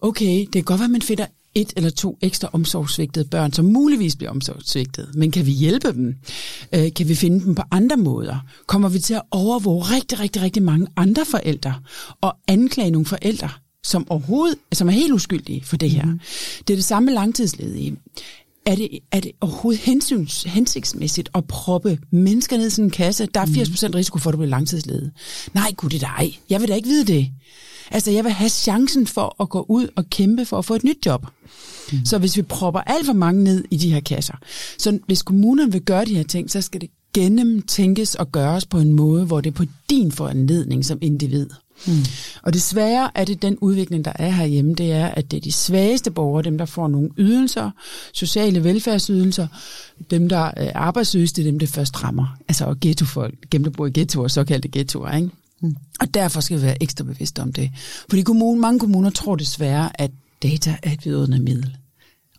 okay, 0.00 0.38
det 0.40 0.52
kan 0.52 0.62
godt 0.62 0.80
være, 0.80 0.88
man 0.88 1.02
finder 1.02 1.26
et 1.54 1.72
eller 1.76 1.90
to 1.90 2.18
ekstra 2.20 2.50
omsorgssvigtede 2.52 3.24
børn, 3.24 3.52
som 3.52 3.64
muligvis 3.64 4.16
bliver 4.16 4.30
omsorgssvigtet. 4.30 5.14
Men 5.14 5.30
kan 5.30 5.46
vi 5.46 5.50
hjælpe 5.50 5.92
dem? 5.92 6.14
Øh, 6.72 6.92
kan 6.92 7.08
vi 7.08 7.14
finde 7.14 7.44
dem 7.44 7.54
på 7.54 7.62
andre 7.70 7.96
måder? 7.96 8.38
Kommer 8.66 8.88
vi 8.88 8.98
til 8.98 9.14
at 9.14 9.22
overvåge 9.30 9.82
rigtig, 9.82 10.20
rigtig, 10.20 10.42
rigtig 10.42 10.62
mange 10.62 10.86
andre 10.96 11.24
forældre 11.24 11.74
og 12.20 12.36
anklage 12.48 12.90
nogle 12.90 13.06
forældre, 13.06 13.48
som 13.84 14.10
overhovedet, 14.10 14.58
som 14.72 14.88
er 14.88 14.92
helt 14.92 15.12
uskyldige 15.12 15.64
for 15.64 15.76
det 15.76 15.90
her. 15.90 16.04
Mm. 16.04 16.20
Det 16.68 16.74
er 16.74 16.76
det 16.76 16.84
samme 16.84 17.12
langtidsledige. 17.12 17.96
Er 18.66 18.74
det, 18.74 18.88
er 19.12 19.20
det 19.20 19.32
overhovedet 19.40 19.82
hensyns, 19.82 20.42
hensigtsmæssigt 20.42 21.28
at 21.34 21.44
proppe 21.44 21.98
mennesker 22.10 22.56
ned 22.56 22.66
i 22.66 22.70
sådan 22.70 22.84
en 22.84 22.90
kasse? 22.90 23.26
Der 23.34 23.40
er 23.40 23.46
80% 23.46 23.94
risiko 23.94 24.18
for, 24.18 24.30
at 24.30 24.32
du 24.32 24.36
bliver 24.36 24.50
langtidsledig. 24.50 25.10
Nej, 25.54 25.72
gud 25.76 25.90
det 25.90 26.02
ej. 26.02 26.34
Jeg 26.50 26.60
vil 26.60 26.68
da 26.68 26.74
ikke 26.74 26.88
vide 26.88 27.04
det. 27.04 27.30
Altså, 27.90 28.10
jeg 28.10 28.24
vil 28.24 28.32
have 28.32 28.48
chancen 28.48 29.06
for 29.06 29.42
at 29.42 29.48
gå 29.48 29.66
ud 29.68 29.88
og 29.96 30.10
kæmpe 30.10 30.44
for 30.44 30.58
at 30.58 30.64
få 30.64 30.74
et 30.74 30.84
nyt 30.84 31.06
job. 31.06 31.26
Mm. 31.92 32.04
Så 32.04 32.18
hvis 32.18 32.36
vi 32.36 32.42
propper 32.42 32.80
alt 32.80 33.06
for 33.06 33.12
mange 33.12 33.44
ned 33.44 33.64
i 33.70 33.76
de 33.76 33.92
her 33.92 34.00
kasser, 34.00 34.34
så 34.78 34.98
hvis 35.06 35.22
kommunerne 35.22 35.72
vil 35.72 35.82
gøre 35.82 36.04
de 36.04 36.14
her 36.14 36.22
ting, 36.22 36.50
så 36.50 36.60
skal 36.60 36.80
det 36.80 36.90
gennemtænkes 37.14 38.14
og 38.14 38.32
gøres 38.32 38.66
på 38.66 38.78
en 38.78 38.92
måde, 38.92 39.24
hvor 39.24 39.40
det 39.40 39.50
er 39.50 39.54
på 39.54 39.64
din 39.90 40.12
foranledning 40.12 40.84
som 40.84 40.98
individ. 41.02 41.46
Hmm. 41.86 42.04
Og 42.42 42.54
desværre 42.54 43.10
er 43.14 43.24
det 43.24 43.42
den 43.42 43.58
udvikling, 43.58 44.04
der 44.04 44.12
er 44.14 44.30
herhjemme, 44.30 44.74
det 44.74 44.92
er, 44.92 45.06
at 45.06 45.30
det 45.30 45.36
er 45.36 45.40
de 45.40 45.52
svageste 45.52 46.10
borgere, 46.10 46.42
dem 46.42 46.58
der 46.58 46.64
får 46.64 46.88
nogle 46.88 47.10
ydelser, 47.18 47.70
sociale 48.12 48.64
velfærdsydelser, 48.64 49.46
dem 50.10 50.28
der 50.28 50.50
er 50.56 50.72
arbejdsløse, 50.74 51.34
det 51.34 51.46
er 51.46 51.50
dem, 51.50 51.58
det 51.58 51.68
først 51.68 52.04
rammer. 52.04 52.36
Altså 52.48 52.64
og 52.64 52.76
ghettofolk, 52.80 53.52
dem 53.52 53.64
der 53.64 53.70
bor 53.70 53.86
i 53.86 53.90
ghettoer, 53.90 54.28
såkaldte 54.28 54.68
ghettoer, 54.72 55.16
ikke? 55.16 55.30
Hmm. 55.60 55.76
Og 56.00 56.14
derfor 56.14 56.40
skal 56.40 56.56
vi 56.56 56.62
være 56.62 56.82
ekstra 56.82 57.04
bevidste 57.04 57.42
om 57.42 57.52
det. 57.52 57.70
Fordi 58.08 58.22
kommune, 58.22 58.60
mange 58.60 58.80
kommuner 58.80 59.10
tror 59.10 59.36
desværre, 59.36 60.00
at 60.00 60.10
data 60.42 60.76
er 60.82 60.92
et 60.92 61.04
vidunderligt 61.04 61.44
middel. 61.44 61.76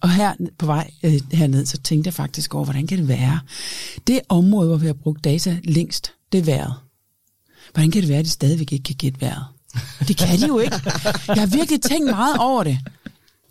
Og 0.02 0.12
her 0.12 0.34
på 0.58 0.66
vej 0.66 0.92
øh, 1.04 1.14
herned, 1.32 1.66
så 1.66 1.78
tænkte 1.78 2.08
jeg 2.08 2.14
faktisk 2.14 2.56
over, 2.56 2.64
hvordan 2.64 2.88
kan 2.88 2.98
det 2.98 3.08
være? 3.08 3.40
Det 4.08 4.20
område, 4.30 4.68
hvor 4.68 4.78
vi 4.78 4.86
har 4.86 4.94
brugt 4.94 5.24
data 5.24 5.58
længst, 5.64 6.12
det 6.32 6.40
er 6.40 6.44
vejret. 6.44 6.74
Hvordan 7.74 7.92
kan 7.92 8.02
det 8.02 8.10
være, 8.10 8.20
at 8.20 8.26
de 8.26 8.30
stadigvæk 8.30 8.72
ikke 8.72 8.84
kan 8.84 8.96
gætte 8.96 9.22
vejret? 9.22 9.46
Det 10.08 10.18
kan 10.18 10.40
de 10.40 10.48
jo 10.48 10.60
ikke. 10.60 10.82
Jeg 11.28 11.36
har 11.36 11.58
virkelig 11.58 11.82
tænkt 11.82 12.06
meget 12.10 12.38
over 12.38 12.64
det. 12.64 12.80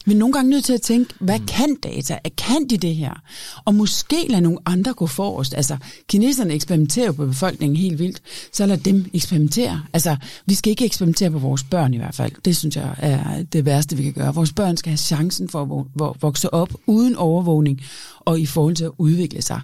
Vi 0.07 0.13
er 0.13 0.17
nogle 0.17 0.33
gange 0.33 0.51
nødt 0.51 0.65
til 0.65 0.73
at 0.73 0.83
tænke, 0.83 1.15
hvad 1.21 1.39
kan 1.49 1.77
data? 1.83 2.19
Kan 2.37 2.67
de 2.71 2.77
det 2.77 2.95
her? 2.95 3.23
Og 3.65 3.75
måske 3.75 4.27
lade 4.29 4.43
nogle 4.43 4.59
andre 4.67 4.95
gå 4.95 5.07
forrest. 5.07 5.55
Altså, 5.55 5.77
kineserne 6.09 6.55
eksperimenterer 6.55 7.13
på 7.13 7.27
befolkningen 7.27 7.77
helt 7.77 7.99
vildt, 7.99 8.23
så 8.53 8.67
lad 8.67 8.79
dem 8.79 9.11
eksperimentere. 9.13 9.83
Altså, 9.93 10.17
vi 10.47 10.55
skal 10.55 10.71
ikke 10.71 10.85
eksperimentere 10.85 11.31
på 11.31 11.39
vores 11.39 11.63
børn 11.63 11.95
i 11.95 11.97
hvert 11.97 12.15
fald. 12.15 12.33
Det 12.45 12.57
synes 12.57 12.77
jeg 12.77 12.95
er 12.99 13.43
det 13.43 13.65
værste, 13.65 13.97
vi 13.97 14.03
kan 14.03 14.13
gøre. 14.13 14.35
Vores 14.35 14.53
børn 14.53 14.77
skal 14.77 14.91
have 14.91 14.99
chancen 14.99 15.49
for 15.49 15.63
at 15.63 16.23
vokse 16.23 16.55
op 16.55 16.73
uden 16.87 17.17
overvågning, 17.17 17.81
og 18.21 18.41
i 18.41 18.47
forhold 18.47 18.77
til 18.77 18.85
at 18.85 18.93
udvikle 18.99 19.43
sig 19.43 19.61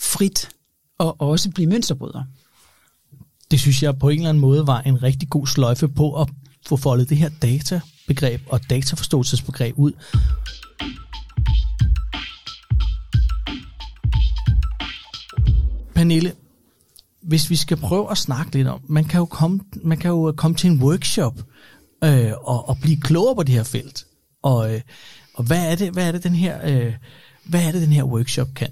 frit, 0.00 0.48
og 0.98 1.20
også 1.20 1.50
blive 1.50 1.68
mønsterbrydere 1.68 2.24
det 3.52 3.60
synes 3.60 3.82
jeg 3.82 3.98
på 3.98 4.08
en 4.08 4.18
eller 4.18 4.28
anden 4.28 4.40
måde 4.40 4.66
var 4.66 4.80
en 4.80 5.02
rigtig 5.02 5.28
god 5.30 5.46
sløjfe 5.46 5.88
på 5.88 6.20
at 6.20 6.28
få 6.66 6.76
foldet 6.76 7.08
det 7.08 7.16
her 7.16 7.30
databegreb 7.42 8.40
og 8.46 8.70
dataforståelsesbegreb 8.70 9.74
ud. 9.78 9.92
Pernille, 15.94 16.32
hvis 17.22 17.50
vi 17.50 17.56
skal 17.56 17.76
prøve 17.76 18.10
at 18.10 18.18
snakke 18.18 18.52
lidt 18.52 18.68
om, 18.68 18.80
man 18.88 19.04
kan 19.04 19.18
jo 19.18 19.24
komme, 19.24 19.60
man 19.84 19.98
kan 19.98 20.10
jo 20.10 20.28
øh, 20.28 20.34
komme 20.34 20.56
til 20.56 20.70
en 20.70 20.82
workshop 20.82 21.42
øh, 22.04 22.32
og, 22.42 22.68
og 22.68 22.78
blive 22.78 23.00
klogere 23.00 23.36
på 23.36 23.42
det 23.42 23.54
her 23.54 23.62
felt. 23.62 24.06
Og, 24.42 24.74
øh, 24.74 24.80
og 25.34 25.44
hvad 25.44 25.72
er 25.72 25.74
det, 25.74 25.90
hvad 25.92 26.08
er 26.08 26.12
det 26.12 26.24
den 26.24 26.34
her, 26.34 26.58
øh, 26.64 26.94
hvad 27.44 27.66
er 27.66 27.72
det 27.72 27.82
den 27.82 27.92
her 27.92 28.04
workshop 28.04 28.48
kan? 28.56 28.70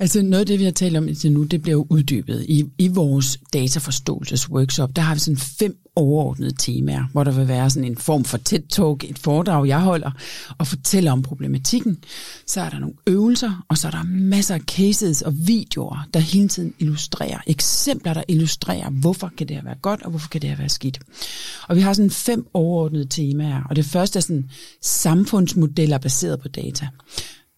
Altså 0.00 0.22
noget 0.22 0.40
af 0.40 0.46
det, 0.46 0.58
vi 0.58 0.64
har 0.64 0.70
talt 0.70 0.96
om 0.96 1.08
indtil 1.08 1.32
nu, 1.32 1.42
det 1.42 1.62
bliver 1.62 1.76
jo 1.76 1.86
uddybet. 1.90 2.46
I, 2.48 2.66
i 2.78 2.88
vores 2.88 3.38
dataforståelsesworkshop, 3.52 4.96
der 4.96 5.02
har 5.02 5.14
vi 5.14 5.20
sådan 5.20 5.36
fem 5.36 5.76
overordnede 5.96 6.54
temaer, 6.58 7.04
hvor 7.12 7.24
der 7.24 7.30
vil 7.30 7.48
være 7.48 7.70
sådan 7.70 7.88
en 7.88 7.96
form 7.96 8.24
for 8.24 8.38
tæt 8.38 8.62
talk, 8.68 9.04
et 9.04 9.18
foredrag, 9.18 9.68
jeg 9.68 9.80
holder, 9.80 10.10
og 10.58 10.66
fortæller 10.66 11.12
om 11.12 11.22
problematikken. 11.22 11.98
Så 12.46 12.60
er 12.60 12.68
der 12.68 12.78
nogle 12.78 12.94
øvelser, 13.06 13.64
og 13.68 13.78
så 13.78 13.86
er 13.86 13.90
der 13.90 14.02
masser 14.04 14.54
af 14.54 14.60
cases 14.60 15.22
og 15.22 15.32
videoer, 15.46 16.08
der 16.14 16.20
hele 16.20 16.48
tiden 16.48 16.74
illustrerer, 16.78 17.38
eksempler, 17.46 18.14
der 18.14 18.22
illustrerer, 18.28 18.90
hvorfor 18.90 19.32
kan 19.36 19.48
det 19.48 19.56
her 19.56 19.64
være 19.64 19.78
godt, 19.82 20.02
og 20.02 20.10
hvorfor 20.10 20.28
kan 20.28 20.42
det 20.42 20.50
her 20.50 20.56
være 20.56 20.68
skidt. 20.68 20.98
Og 21.68 21.76
vi 21.76 21.80
har 21.80 21.92
sådan 21.92 22.10
fem 22.10 22.46
overordnede 22.54 23.06
temaer, 23.10 23.62
og 23.70 23.76
det 23.76 23.84
første 23.84 24.18
er 24.18 24.20
sådan 24.20 24.50
samfundsmodeller 24.82 25.98
baseret 25.98 26.40
på 26.40 26.48
data. 26.48 26.88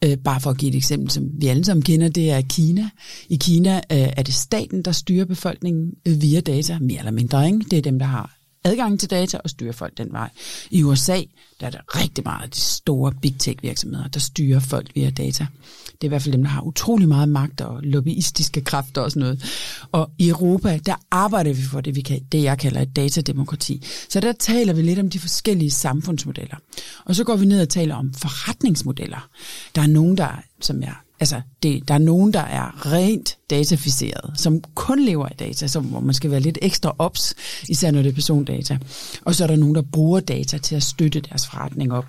Øh, 0.05 0.17
bare 0.17 0.41
for 0.41 0.51
at 0.51 0.59
give 0.59 0.69
et 0.69 0.77
eksempel, 0.77 1.11
som 1.11 1.31
vi 1.39 1.47
alle 1.47 1.65
sammen 1.65 1.83
kender, 1.83 2.09
det 2.09 2.31
er 2.31 2.41
Kina. 2.41 2.89
I 3.29 3.37
Kina 3.37 3.77
øh, 3.77 4.09
er 4.17 4.23
det 4.23 4.35
staten, 4.35 4.83
der 4.83 4.93
styrer 4.93 5.25
befolkningen 5.25 5.93
øh, 6.09 6.23
via 6.23 6.41
data, 6.41 6.79
mere 6.79 6.99
eller 6.99 7.11
mindre. 7.11 7.47
Ikke? 7.47 7.59
Det 7.71 7.79
er 7.79 7.83
dem, 7.83 7.99
der 7.99 8.07
har 8.07 8.42
adgang 8.65 9.01
til 9.01 9.11
data 9.11 9.39
og 9.45 9.51
styre 9.51 9.73
folk 9.73 9.99
den 9.99 10.13
vej. 10.13 10.31
I 10.71 10.83
USA 10.83 11.23
der 11.63 11.69
er 11.69 11.71
der 11.71 12.01
rigtig 12.01 12.25
meget 12.25 12.43
af 12.43 12.51
de 12.51 12.61
store 12.61 13.13
big 13.23 13.35
tech 13.39 13.63
virksomheder, 13.63 14.09
der 14.09 14.21
styrer 14.21 14.61
folk 14.61 14.91
via 14.95 15.11
data. 15.11 15.47
Det 15.87 16.01
er 16.01 16.05
i 16.05 16.09
hvert 16.09 16.23
fald 16.23 16.33
dem, 16.33 16.43
der 16.43 16.51
har 16.51 16.63
utrolig 16.63 17.09
meget 17.09 17.29
magt 17.29 17.61
og 17.61 17.81
lobbyistiske 17.83 18.61
kræfter 18.61 19.01
og 19.01 19.11
sådan 19.11 19.21
noget. 19.21 19.45
Og 19.93 20.11
i 20.19 20.29
Europa, 20.29 20.79
der 20.87 20.95
arbejder 21.11 21.53
vi 21.53 21.63
for 21.63 21.81
det, 21.81 21.97
vi 21.97 22.01
kan, 22.01 22.21
det 22.33 22.43
jeg 22.43 22.59
kalder 22.59 22.81
et 22.81 22.97
datademokrati. 22.97 23.87
Så 24.09 24.21
der 24.21 24.33
taler 24.33 24.73
vi 24.73 24.83
lidt 24.83 24.99
om 24.99 25.11
de 25.11 25.19
forskellige 25.19 25.71
samfundsmodeller. 25.71 26.57
Og 27.05 27.17
så 27.17 27.25
går 27.25 27.37
vi 27.37 27.47
ned 27.47 27.63
og 27.63 27.69
taler 27.69 27.95
om 27.95 28.15
forretningsmodeller. 28.15 29.29
Der 29.75 29.83
er 29.83 29.87
nogen, 29.87 30.17
der, 30.17 30.43
som 30.61 30.83
jeg 30.83 30.95
altså, 31.23 31.41
det, 31.63 31.89
der 31.89 31.95
er 31.95 31.99
nogen, 31.99 32.33
der 32.33 32.41
er 32.41 32.93
rent 32.93 33.37
dataficeret, 33.51 34.31
som 34.37 34.61
kun 34.75 35.05
lever 35.05 35.27
af 35.27 35.37
data, 35.39 35.67
så, 35.67 35.81
hvor 35.81 36.01
man 36.01 36.15
skal 36.15 36.31
være 36.31 36.41
lidt 36.41 36.59
ekstra 36.63 36.95
ops, 36.99 37.35
især 37.69 37.91
når 37.91 38.03
det 38.03 38.09
er 38.09 38.15
persondata. 38.15 38.79
Og 39.25 39.35
så 39.35 39.45
er 39.45 39.47
der 39.47 39.57
nogen, 39.57 39.75
der 39.75 39.83
bruger 39.93 40.21
data 40.21 40.59
til 40.59 40.77
at 40.77 40.83
støtte 40.83 41.21
deres 41.21 41.47
forretning 41.47 41.93
op. 41.93 42.05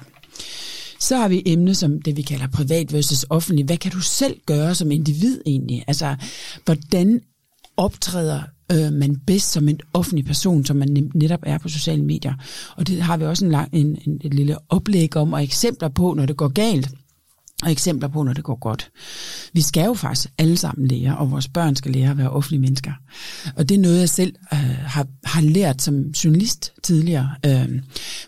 Så 0.99 1.17
har 1.17 1.27
vi 1.27 1.43
emne 1.45 1.75
som 1.75 2.01
det, 2.01 2.17
vi 2.17 2.21
kalder 2.21 2.47
privat 2.47 2.93
versus 2.93 3.25
offentlig. 3.29 3.65
Hvad 3.65 3.77
kan 3.77 3.91
du 3.91 3.99
selv 3.99 4.37
gøre 4.45 4.75
som 4.75 4.91
individ 4.91 5.41
egentlig? 5.45 5.83
Altså, 5.87 6.15
hvordan 6.65 7.21
optræder 7.77 8.41
øh, 8.71 8.93
man 8.93 9.15
bedst 9.27 9.51
som 9.51 9.69
en 9.69 9.79
offentlig 9.93 10.25
person, 10.25 10.65
som 10.65 10.75
man 10.75 11.11
netop 11.15 11.43
er 11.43 11.57
på 11.57 11.69
sociale 11.69 12.03
medier. 12.03 12.33
Og 12.77 12.87
det 12.87 13.01
har 13.01 13.17
vi 13.17 13.25
også 13.25 13.45
en 13.45 13.51
lang, 13.51 13.69
en, 13.73 13.97
en, 14.07 14.21
et 14.23 14.33
lille 14.33 14.57
oplæg 14.69 15.17
om 15.17 15.33
og 15.33 15.43
eksempler 15.43 15.89
på, 15.89 16.13
når 16.13 16.25
det 16.25 16.37
går 16.37 16.47
galt 16.47 16.89
og 17.63 17.71
eksempler 17.71 18.07
på, 18.07 18.23
når 18.23 18.33
det 18.33 18.43
går 18.43 18.59
godt. 18.59 18.91
Vi 19.53 19.61
skal 19.61 19.85
jo 19.85 19.93
faktisk 19.93 20.29
alle 20.37 20.57
sammen 20.57 20.87
lære, 20.87 21.17
og 21.17 21.31
vores 21.31 21.47
børn 21.47 21.75
skal 21.75 21.91
lære 21.91 22.11
at 22.11 22.17
være 22.17 22.29
offentlige 22.29 22.61
mennesker. 22.61 22.91
Og 23.55 23.69
det 23.69 23.75
er 23.75 23.81
noget, 23.81 23.99
jeg 23.99 24.09
selv 24.09 24.35
øh, 24.53 24.59
har, 24.85 25.07
har 25.23 25.41
lært 25.41 25.81
som 25.81 26.01
journalist 26.01 26.73
tidligere. 26.83 27.29
Øh, 27.45 27.81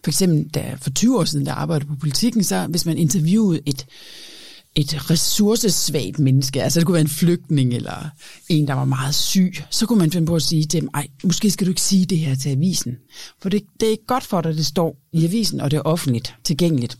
for 0.04 0.10
eksempel, 0.10 0.50
da 0.50 0.76
for 0.82 0.90
20 0.90 1.20
år 1.20 1.24
siden, 1.24 1.46
der 1.46 1.54
arbejdede 1.54 1.88
på 1.90 1.96
politikken, 1.96 2.44
så 2.44 2.68
hvis 2.68 2.86
man 2.86 2.98
interviewede 2.98 3.62
et, 3.66 3.86
et 4.76 5.10
ressourcesvagt 5.12 6.20
menneske, 6.20 6.64
altså 6.64 6.80
det 6.80 6.86
kunne 6.86 6.94
være 6.94 7.02
en 7.02 7.08
flygtning 7.08 7.74
eller 7.74 8.10
en, 8.50 8.68
der 8.68 8.74
var 8.74 8.86
meget 8.86 9.16
syg, 9.16 9.54
så 9.70 9.86
kunne 9.86 10.00
man 10.00 10.12
finde 10.12 10.28
på 10.28 10.36
at 10.36 10.42
sige 10.42 10.66
til 10.66 10.82
dem, 10.82 10.90
ej, 10.94 11.08
måske 11.24 11.52
skal 11.52 11.68
du 11.68 11.72
ikke 11.72 11.82
sige 11.82 12.06
det 12.06 12.20
her 12.20 12.36
til 12.36 12.50
avisen, 12.50 12.98
for 13.42 13.50
det, 13.50 13.64
det 13.80 13.92
er 13.92 13.96
godt 14.08 14.24
for 14.24 14.42
dig, 14.42 14.52
at 14.52 14.58
det 14.58 14.66
står 14.66 14.98
i 15.14 15.26
avisen, 15.26 15.62
og 15.62 15.72
det 15.72 15.78
er 15.78 15.82
offentligt 15.82 16.36
tilgængeligt. 16.44 16.98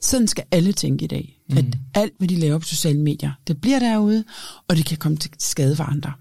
Sådan 0.00 0.28
skal 0.28 0.44
alle 0.50 0.72
tænke 0.72 1.04
i 1.04 1.08
dag, 1.08 1.38
mm. 1.50 1.56
at 1.56 1.64
alt, 1.94 2.12
hvad 2.18 2.28
de 2.28 2.36
laver 2.36 2.58
på 2.58 2.66
sociale 2.66 3.00
medier, 3.00 3.32
det 3.46 3.60
bliver 3.60 3.78
derude, 3.78 4.24
og 4.68 4.76
det 4.76 4.86
kan 4.86 4.96
komme 4.96 5.18
til 5.18 5.30
skade 5.38 5.76
for 5.76 5.84
andre. 5.84 6.12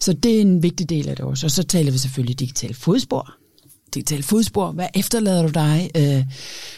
Så 0.00 0.12
det 0.12 0.36
er 0.36 0.40
en 0.40 0.62
vigtig 0.62 0.88
del 0.88 1.08
af 1.08 1.16
det 1.16 1.24
også. 1.24 1.46
Og 1.46 1.50
så 1.50 1.62
taler 1.62 1.92
vi 1.92 1.98
selvfølgelig 1.98 2.40
digitale 2.40 2.74
fodspor, 2.74 3.34
digitale 3.94 4.22
fodspor. 4.22 4.72
Hvad 4.72 4.86
efterlader 4.94 5.42
du 5.42 5.48
dig? 5.48 5.90
Øh, 5.96 6.24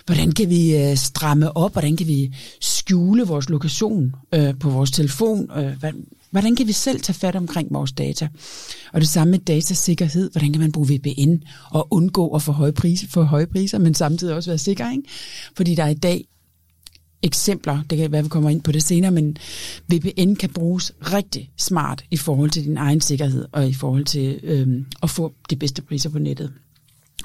hvordan 0.07 0.33
kan 0.33 0.51
vi 0.51 0.77
øh, 0.77 0.97
stramme 0.97 1.57
op? 1.57 1.73
Hvordan 1.73 1.97
kan 1.97 2.07
vi 2.07 2.35
skjule 2.61 3.23
vores 3.23 3.49
lokation 3.49 4.15
øh, 4.35 4.59
på 4.61 4.71
vores 4.71 4.91
telefon? 4.91 5.51
Øh, 5.59 5.93
hvordan 6.31 6.57
kan 6.57 6.67
vi 6.67 6.73
selv 6.73 7.01
tage 7.01 7.15
fat 7.15 7.37
omkring 7.37 7.69
vores 7.71 7.93
data? 7.93 8.29
Og 8.93 9.01
det 9.01 9.09
samme 9.09 9.31
med 9.31 9.39
datasikkerhed. 9.39 10.31
Hvordan 10.31 10.53
kan 10.53 10.61
man 10.61 10.73
bruge 10.73 10.89
VPN 10.89 11.35
og 11.71 11.89
undgå 11.91 12.29
at 12.29 12.43
få 12.43 12.53
høje 12.53 12.73
priser, 12.73 13.07
få 13.11 13.23
høje 13.23 13.47
priser 13.47 13.79
men 13.79 13.95
samtidig 13.95 14.35
også 14.35 14.51
være 14.51 14.59
sikker? 14.59 14.91
Ikke? 14.91 15.03
Fordi 15.57 15.75
der 15.75 15.85
er 15.85 15.89
i 15.89 15.95
dag 15.95 16.25
eksempler, 17.25 17.83
det 17.91 17.99
kan 17.99 18.13
være, 18.13 18.23
vi 18.23 18.29
kommer 18.29 18.51
ind 18.51 18.63
på 18.63 18.73
det 18.73 18.83
senere, 18.83 19.11
men 19.11 19.37
VPN 19.89 20.35
kan 20.35 20.51
bruges 20.51 20.93
rigtig 21.01 21.51
smart 21.59 22.05
i 22.11 22.17
forhold 22.17 22.51
til 22.51 22.65
din 22.65 22.77
egen 22.77 23.01
sikkerhed 23.01 23.47
og 23.53 23.69
i 23.69 23.73
forhold 23.73 24.05
til 24.05 24.41
øhm, 24.43 24.87
at 25.03 25.11
få 25.11 25.33
de 25.51 25.57
bedste 25.57 25.83
priser 25.83 26.11
på 26.11 26.19
nettet. 26.19 26.53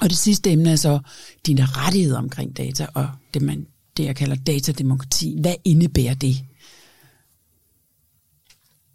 Og 0.00 0.10
det 0.10 0.18
sidste 0.18 0.50
emne 0.52 0.70
er 0.70 0.76
så 0.76 0.98
dine 1.46 1.64
rettigheder 1.64 2.18
omkring 2.18 2.56
data, 2.56 2.86
og 2.94 3.10
det, 3.34 3.42
man, 3.42 3.66
det 3.96 4.04
jeg 4.04 4.16
kalder 4.16 4.34
datademokrati. 4.34 5.36
Hvad 5.40 5.54
indebærer 5.64 6.14
det? 6.14 6.44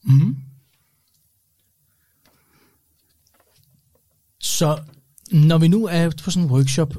Mm. 0.03 0.35
Så 4.39 4.79
når 5.31 5.57
vi 5.57 5.67
nu 5.67 5.85
er 5.85 6.11
på 6.23 6.31
sådan 6.31 6.43
en 6.43 6.51
workshop, 6.51 6.95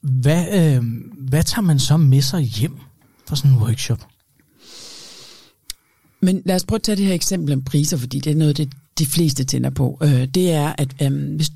hvad, 0.00 0.76
øh, 0.76 0.82
hvad 1.28 1.44
tager 1.44 1.62
man 1.62 1.78
så 1.78 1.96
med 1.96 2.22
sig 2.22 2.42
hjem 2.42 2.76
fra 3.26 3.36
sådan 3.36 3.50
en 3.50 3.58
workshop? 3.58 4.06
Men 6.20 6.42
lad 6.46 6.56
os 6.56 6.64
prøve 6.64 6.76
at 6.76 6.82
tage 6.82 6.96
det 6.96 7.06
her 7.06 7.14
eksempel 7.14 7.52
om 7.52 7.64
priser, 7.64 7.96
fordi 7.96 8.20
det 8.20 8.32
er 8.32 8.36
noget, 8.36 8.56
det 8.56 8.72
de 8.98 9.06
fleste 9.06 9.44
tænder 9.44 9.70
på. 9.70 9.98
Øh, 10.02 10.26
det 10.26 10.52
er, 10.52 10.72
at 10.78 11.02
øh, 11.02 11.36
hvis, 11.36 11.50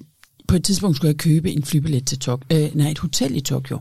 på 0.53 0.57
et 0.57 0.65
tidspunkt 0.65 0.97
skulle 0.97 1.09
jeg 1.09 1.17
købe 1.17 1.51
en 1.51 1.65
flybillet 1.65 2.07
til 2.07 2.19
Tokyo, 2.19 2.57
øh, 2.57 2.71
nej, 2.75 2.91
et 2.91 2.99
hotel 2.99 3.37
i 3.37 3.41
Tokyo. 3.41 3.79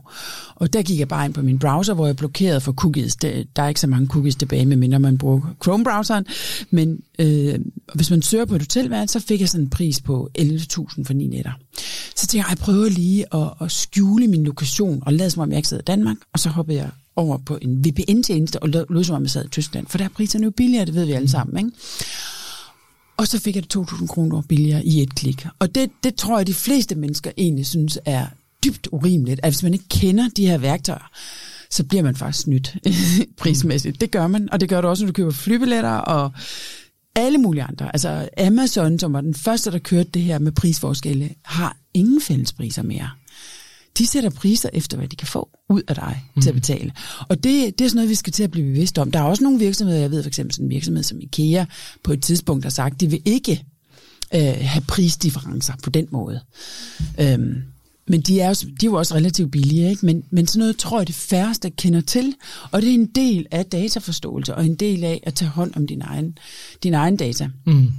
Og 0.55 0.73
der 0.73 0.81
gik 0.81 0.99
jeg 0.99 1.07
bare 1.07 1.25
ind 1.25 1.33
på 1.33 1.41
min 1.41 1.59
browser, 1.59 1.93
hvor 1.93 2.05
jeg 2.05 2.15
blokerede 2.15 2.61
for 2.61 2.71
cookies. 2.71 3.15
Der, 3.15 3.43
der 3.55 3.63
er 3.63 3.67
ikke 3.67 3.79
så 3.79 3.87
mange 3.87 4.07
cookies 4.07 4.35
tilbage, 4.35 4.65
medmindre 4.65 4.99
man 4.99 5.17
bruger 5.17 5.41
Chrome-browseren. 5.63 6.25
Men 6.69 6.99
øh, 7.19 7.59
hvis 7.93 8.09
man 8.09 8.21
søger 8.21 8.45
på 8.45 8.55
et 8.55 8.61
hotelværelse, 8.61 9.19
så 9.19 9.25
fik 9.27 9.39
jeg 9.39 9.49
sådan 9.49 9.63
en 9.63 9.69
pris 9.69 10.01
på 10.01 10.29
11.000 10.39 11.03
for 11.03 11.13
9 11.13 11.27
nætter. 11.27 11.51
Så 12.15 12.27
tænkte 12.27 12.37
jeg, 12.37 12.45
jeg 12.49 12.57
prøver 12.57 12.89
lige 12.89 13.25
at, 13.35 13.53
at 13.61 13.71
skjule 13.71 14.27
min 14.27 14.43
lokation 14.43 15.03
og 15.05 15.13
lade 15.13 15.29
som 15.29 15.41
om 15.41 15.49
jeg 15.49 15.57
ikke 15.57 15.69
sidder 15.69 15.83
i 15.83 15.89
Danmark. 15.95 16.17
Og 16.33 16.39
så 16.39 16.49
hoppede 16.49 16.77
jeg 16.77 16.89
over 17.15 17.37
på 17.37 17.57
en 17.61 17.85
VPN-tjeneste 17.85 18.63
og 18.63 18.69
lød 18.69 19.03
som 19.03 19.15
om 19.15 19.21
jeg 19.21 19.29
sad 19.29 19.45
i 19.45 19.49
Tyskland. 19.49 19.87
For 19.87 19.97
der 19.97 20.05
er 20.05 20.09
priserne 20.09 20.43
jo 20.43 20.51
billigere, 20.51 20.85
det 20.85 20.95
ved 20.95 21.05
vi 21.05 21.11
alle 21.11 21.29
sammen. 21.29 21.57
Ikke? 21.57 21.77
Og 23.21 23.27
så 23.27 23.39
fik 23.39 23.55
jeg 23.55 23.63
det 23.63 23.75
2.000 23.75 24.07
kroner 24.07 24.41
billigere 24.41 24.85
i 24.85 25.01
et 25.01 25.15
klik. 25.15 25.45
Og 25.59 25.75
det, 25.75 25.89
det 26.03 26.15
tror 26.15 26.37
jeg, 26.37 26.47
de 26.47 26.53
fleste 26.53 26.95
mennesker 26.95 27.31
egentlig 27.37 27.65
synes 27.65 27.99
er 28.05 28.25
dybt 28.63 28.87
urimeligt, 28.91 29.39
at 29.43 29.53
hvis 29.53 29.63
man 29.63 29.73
ikke 29.73 29.89
kender 29.89 30.29
de 30.37 30.47
her 30.47 30.57
værktøjer, 30.57 31.11
så 31.69 31.83
bliver 31.83 32.03
man 32.03 32.15
faktisk 32.15 32.43
snydt 32.43 32.75
prismæssigt. 33.41 34.01
Det 34.01 34.11
gør 34.11 34.27
man, 34.27 34.49
og 34.51 34.59
det 34.59 34.69
gør 34.69 34.81
du 34.81 34.87
også, 34.87 35.03
når 35.03 35.07
du 35.07 35.13
køber 35.13 35.31
flybilletter 35.31 35.89
og 35.89 36.31
alle 37.15 37.37
mulige 37.37 37.63
andre. 37.63 37.89
Altså 37.93 38.29
Amazon, 38.37 38.99
som 38.99 39.13
var 39.13 39.21
den 39.21 39.35
første, 39.35 39.71
der 39.71 39.79
kørte 39.79 40.09
det 40.13 40.21
her 40.21 40.39
med 40.39 40.51
prisforskelle, 40.51 41.29
har 41.43 41.77
ingen 41.93 42.21
fællespriser 42.21 42.83
mere 42.83 43.09
de 43.97 44.07
sætter 44.07 44.29
priser 44.29 44.69
efter, 44.73 44.97
hvad 44.97 45.07
de 45.07 45.15
kan 45.15 45.27
få 45.27 45.49
ud 45.69 45.81
af 45.87 45.95
dig 45.95 46.23
mm. 46.35 46.41
til 46.41 46.49
at 46.49 46.55
mhm. 46.55 46.61
betale. 46.61 46.91
Og 47.29 47.43
det, 47.43 47.79
det 47.79 47.85
er 47.85 47.89
sådan 47.89 47.95
noget, 47.95 48.09
vi 48.09 48.15
skal 48.15 48.33
til 48.33 48.43
at 48.43 48.51
blive 48.51 48.67
bevidst 48.67 48.97
om. 48.97 49.11
Der 49.11 49.19
er 49.19 49.23
også 49.23 49.43
nogle 49.43 49.59
virksomheder, 49.59 49.99
jeg 49.99 50.11
ved 50.11 50.23
for 50.23 50.27
eksempel 50.27 50.53
sådan 50.53 50.65
en 50.65 50.69
virksomhed 50.69 51.03
som 51.03 51.19
IKEA, 51.21 51.65
på 52.03 52.13
et 52.13 52.23
tidspunkt 52.23 52.65
har 52.65 52.69
sagt, 52.69 53.01
de 53.01 53.09
vil 53.09 53.21
ikke 53.25 53.63
øh, 54.35 54.53
have 54.61 54.83
prisdifferencer 54.87 55.73
på 55.83 55.89
den 55.89 56.07
måde. 56.11 56.41
Øhm, 57.19 57.61
men 58.07 58.21
de 58.21 58.39
er, 58.39 58.47
jo, 58.47 58.53
de 58.53 58.85
er 58.85 58.89
jo 58.89 58.93
også 58.93 59.15
relativt 59.15 59.51
billige, 59.51 59.89
ikke? 59.89 60.05
Men, 60.05 60.23
men 60.31 60.47
sådan 60.47 60.59
noget 60.59 60.77
tror 60.77 60.99
jeg, 60.99 61.07
det 61.07 61.15
færreste 61.15 61.69
kender 61.69 62.01
til. 62.01 62.35
Og 62.71 62.81
det 62.81 62.89
er 62.89 62.93
en 62.93 63.05
del 63.05 63.45
af 63.51 63.65
dataforståelse, 63.65 64.55
og 64.55 64.65
en 64.65 64.75
del 64.75 65.03
af 65.03 65.19
at 65.23 65.33
tage 65.33 65.49
hånd 65.49 65.71
om 65.75 65.87
din 65.87 66.01
egen, 66.01 66.37
din 66.83 66.93
egen 66.93 67.17
data. 67.17 67.49
Mm. 67.65 67.91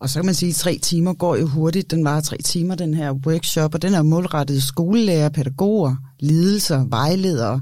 Og 0.00 0.10
så 0.10 0.18
kan 0.18 0.26
man 0.26 0.34
sige, 0.34 0.50
at 0.50 0.56
tre 0.56 0.78
timer 0.82 1.14
går 1.14 1.36
jo 1.36 1.46
hurtigt. 1.46 1.90
Den 1.90 2.04
var 2.04 2.20
tre 2.20 2.36
timer, 2.36 2.74
den 2.74 2.94
her 2.94 3.12
workshop, 3.12 3.74
og 3.74 3.82
den 3.82 3.94
er 3.94 4.02
målrettet 4.02 4.62
skolelærer, 4.62 5.28
pædagoger, 5.28 5.96
lidelser, 6.20 6.84
vejledere, 6.84 7.60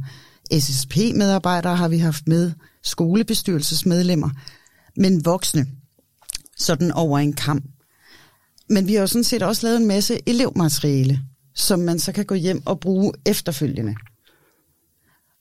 SSP-medarbejdere 0.52 1.76
har 1.76 1.88
vi 1.88 1.98
haft 1.98 2.28
med, 2.28 2.52
skolebestyrelsesmedlemmer, 2.82 4.30
men 4.96 5.24
voksne, 5.24 5.66
sådan 6.56 6.92
over 6.92 7.18
en 7.18 7.32
kamp. 7.32 7.64
Men 8.68 8.86
vi 8.86 8.94
har 8.94 9.00
jo 9.00 9.06
sådan 9.06 9.24
set 9.24 9.42
også 9.42 9.66
lavet 9.66 9.80
en 9.80 9.86
masse 9.86 10.18
elevmateriale, 10.26 11.20
som 11.54 11.78
man 11.78 11.98
så 11.98 12.12
kan 12.12 12.24
gå 12.24 12.34
hjem 12.34 12.62
og 12.66 12.80
bruge 12.80 13.12
efterfølgende. 13.26 13.94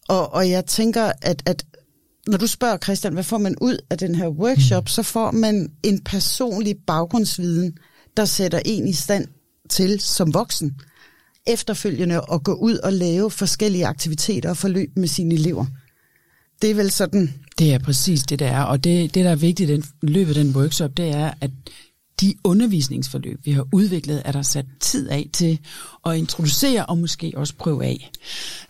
Og, 0.08 0.34
og 0.34 0.49
jeg 0.49 0.65
tænker, 0.65 1.12
at, 1.21 1.43
at 1.45 1.65
når 2.27 2.38
du 2.38 2.47
spørger 2.47 2.77
Christian, 2.77 3.13
hvad 3.13 3.23
får 3.23 3.38
man 3.38 3.55
ud 3.61 3.77
af 3.89 3.97
den 3.97 4.15
her 4.15 4.27
workshop, 4.27 4.83
mm. 4.83 4.88
så 4.88 5.03
får 5.03 5.31
man 5.31 5.71
en 5.83 6.03
personlig 6.03 6.75
baggrundsviden, 6.88 7.77
der 8.17 8.25
sætter 8.25 8.59
en 8.65 8.88
i 8.88 8.93
stand 8.93 9.27
til 9.69 9.99
som 9.99 10.33
voksen 10.33 10.75
efterfølgende 11.47 12.21
at 12.31 12.43
gå 12.43 12.53
ud 12.53 12.77
og 12.77 12.93
lave 12.93 13.31
forskellige 13.31 13.85
aktiviteter 13.85 14.49
og 14.49 14.57
forløb 14.57 14.89
med 14.95 15.07
sine 15.07 15.33
elever. 15.33 15.65
Det 16.61 16.71
er 16.71 16.75
vel 16.75 16.91
sådan 16.91 17.33
Det 17.59 17.73
er 17.73 17.79
præcis 17.79 18.23
det, 18.23 18.39
der 18.39 18.47
er. 18.47 18.63
Og 18.63 18.83
det, 18.83 19.13
det 19.15 19.25
der 19.25 19.31
er 19.31 19.35
vigtigt 19.35 19.69
i 19.69 19.73
den, 19.73 19.83
løbet 20.01 20.38
af 20.38 20.43
den 20.43 20.55
workshop, 20.55 20.97
det 20.97 21.09
er, 21.09 21.31
at 21.41 21.51
de 22.21 22.36
undervisningsforløb, 22.43 23.39
vi 23.43 23.51
har 23.51 23.67
udviklet, 23.71 24.21
er 24.25 24.32
der 24.32 24.41
sat 24.41 24.65
tid 24.80 25.10
af 25.10 25.30
til 25.34 25.60
at 26.06 26.17
introducere 26.17 26.86
og 26.86 26.97
måske 26.97 27.34
også 27.36 27.54
prøve 27.56 27.86
af. 27.86 28.12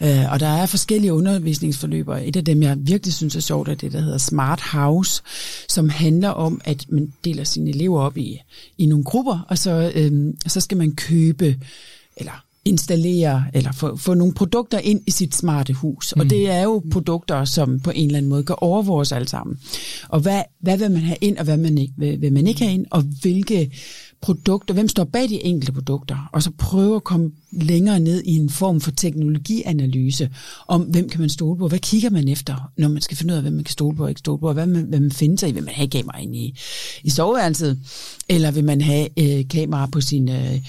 Uh, 0.02 0.32
og 0.32 0.40
der 0.40 0.48
er 0.48 0.66
forskellige 0.66 1.14
undervisningsforløb, 1.14 2.08
og 2.08 2.28
et 2.28 2.36
af 2.36 2.46
dem, 2.46 2.64
jeg 2.64 2.78
virkelig 2.80 3.14
synes 3.14 3.36
er 3.36 3.40
sjovt, 3.40 3.70
er 3.70 3.76
det, 3.76 3.92
der 3.92 4.00
hedder 4.00 4.18
Smart 4.18 4.62
House, 4.62 5.22
som 5.70 5.90
handler 5.90 6.30
om, 6.30 6.62
at 6.64 6.86
man 6.90 7.14
deler 7.26 7.44
sine 7.44 7.70
elever 7.70 8.02
op 8.02 8.18
i, 8.18 8.42
i 8.78 8.86
nogle 8.86 9.04
grupper, 9.04 9.46
og 9.50 9.58
så, 9.58 9.92
øhm, 9.96 10.38
så 10.48 10.62
skal 10.62 10.78
man 10.78 10.96
købe, 10.96 11.60
eller 12.18 12.45
installere 12.66 13.46
eller 13.54 13.72
få, 13.72 13.96
få 13.96 14.14
nogle 14.14 14.34
produkter 14.34 14.80
ind 14.80 15.02
i 15.08 15.12
sit 15.12 15.36
smarte 15.36 15.74
hus. 15.74 16.14
Mm. 16.16 16.20
Og 16.20 16.30
det 16.30 16.50
er 16.50 16.64
jo 16.64 16.84
produkter, 16.92 17.46
som 17.46 17.80
på 17.80 17.92
en 17.96 18.06
eller 18.06 18.18
anden 18.18 18.30
måde 18.30 18.44
går 18.44 18.64
over 18.64 18.82
vores 18.84 19.12
alle 19.12 19.28
sammen. 19.28 19.58
Og 20.10 20.20
hvad, 20.20 20.42
hvad 20.62 20.78
vil 20.78 20.92
man 20.92 21.02
have 21.02 21.18
ind, 21.22 21.38
og 21.38 21.44
hvad 21.44 21.58
man 21.58 21.78
ikke, 21.78 21.94
vil, 21.98 22.22
vil 22.22 22.34
man 22.34 22.48
ikke 22.48 22.62
have 22.62 22.74
ind, 22.74 22.86
og 22.92 23.02
hvilke 23.22 23.72
produkter, 24.22 24.74
hvem 24.74 24.88
står 24.88 25.04
bag 25.04 25.30
de 25.30 25.44
enkelte 25.44 25.72
produkter, 25.72 26.30
og 26.34 26.44
så 26.44 26.52
prøve 26.58 26.96
at 26.96 27.04
komme 27.04 27.32
længere 27.52 28.00
ned 28.00 28.24
i 28.26 28.32
en 28.32 28.50
form 28.50 28.82
for 28.82 28.92
teknologianalyse 28.92 30.30
om, 30.68 30.82
hvem 30.82 31.10
kan 31.10 31.20
man 31.20 31.30
stole 31.30 31.60
på, 31.60 31.68
hvad 31.68 31.80
kigger 31.80 32.10
man 32.10 32.28
efter, 32.28 32.72
når 32.78 32.88
man 32.88 33.02
skal 33.02 33.18
finde 33.18 33.34
ud 33.34 33.38
af, 33.38 33.42
hvem 33.42 33.54
man 33.54 33.64
kan 33.64 33.72
stole 33.72 33.98
på 33.98 34.04
og 34.04 34.10
ikke 34.10 34.20
stole 34.20 34.40
på, 34.40 34.48
og 34.48 34.54
hvad 34.54 34.66
man, 34.66 34.84
hvad 34.84 35.00
man 35.00 35.12
finder 35.12 35.38
sig 35.38 35.50
i, 35.50 35.52
vil 35.52 35.64
man 35.64 35.74
have 35.74 35.88
kamera 35.88 36.20
ind 36.20 36.36
i, 36.36 36.60
i 37.04 37.10
soveværelset, 37.10 37.80
eller 38.30 38.52
vil 38.52 38.64
man 38.64 38.82
have 38.82 39.08
øh, 39.20 39.48
kamera 39.48 39.86
på 39.86 40.02
sin 40.02 40.30
øh, 40.30 40.60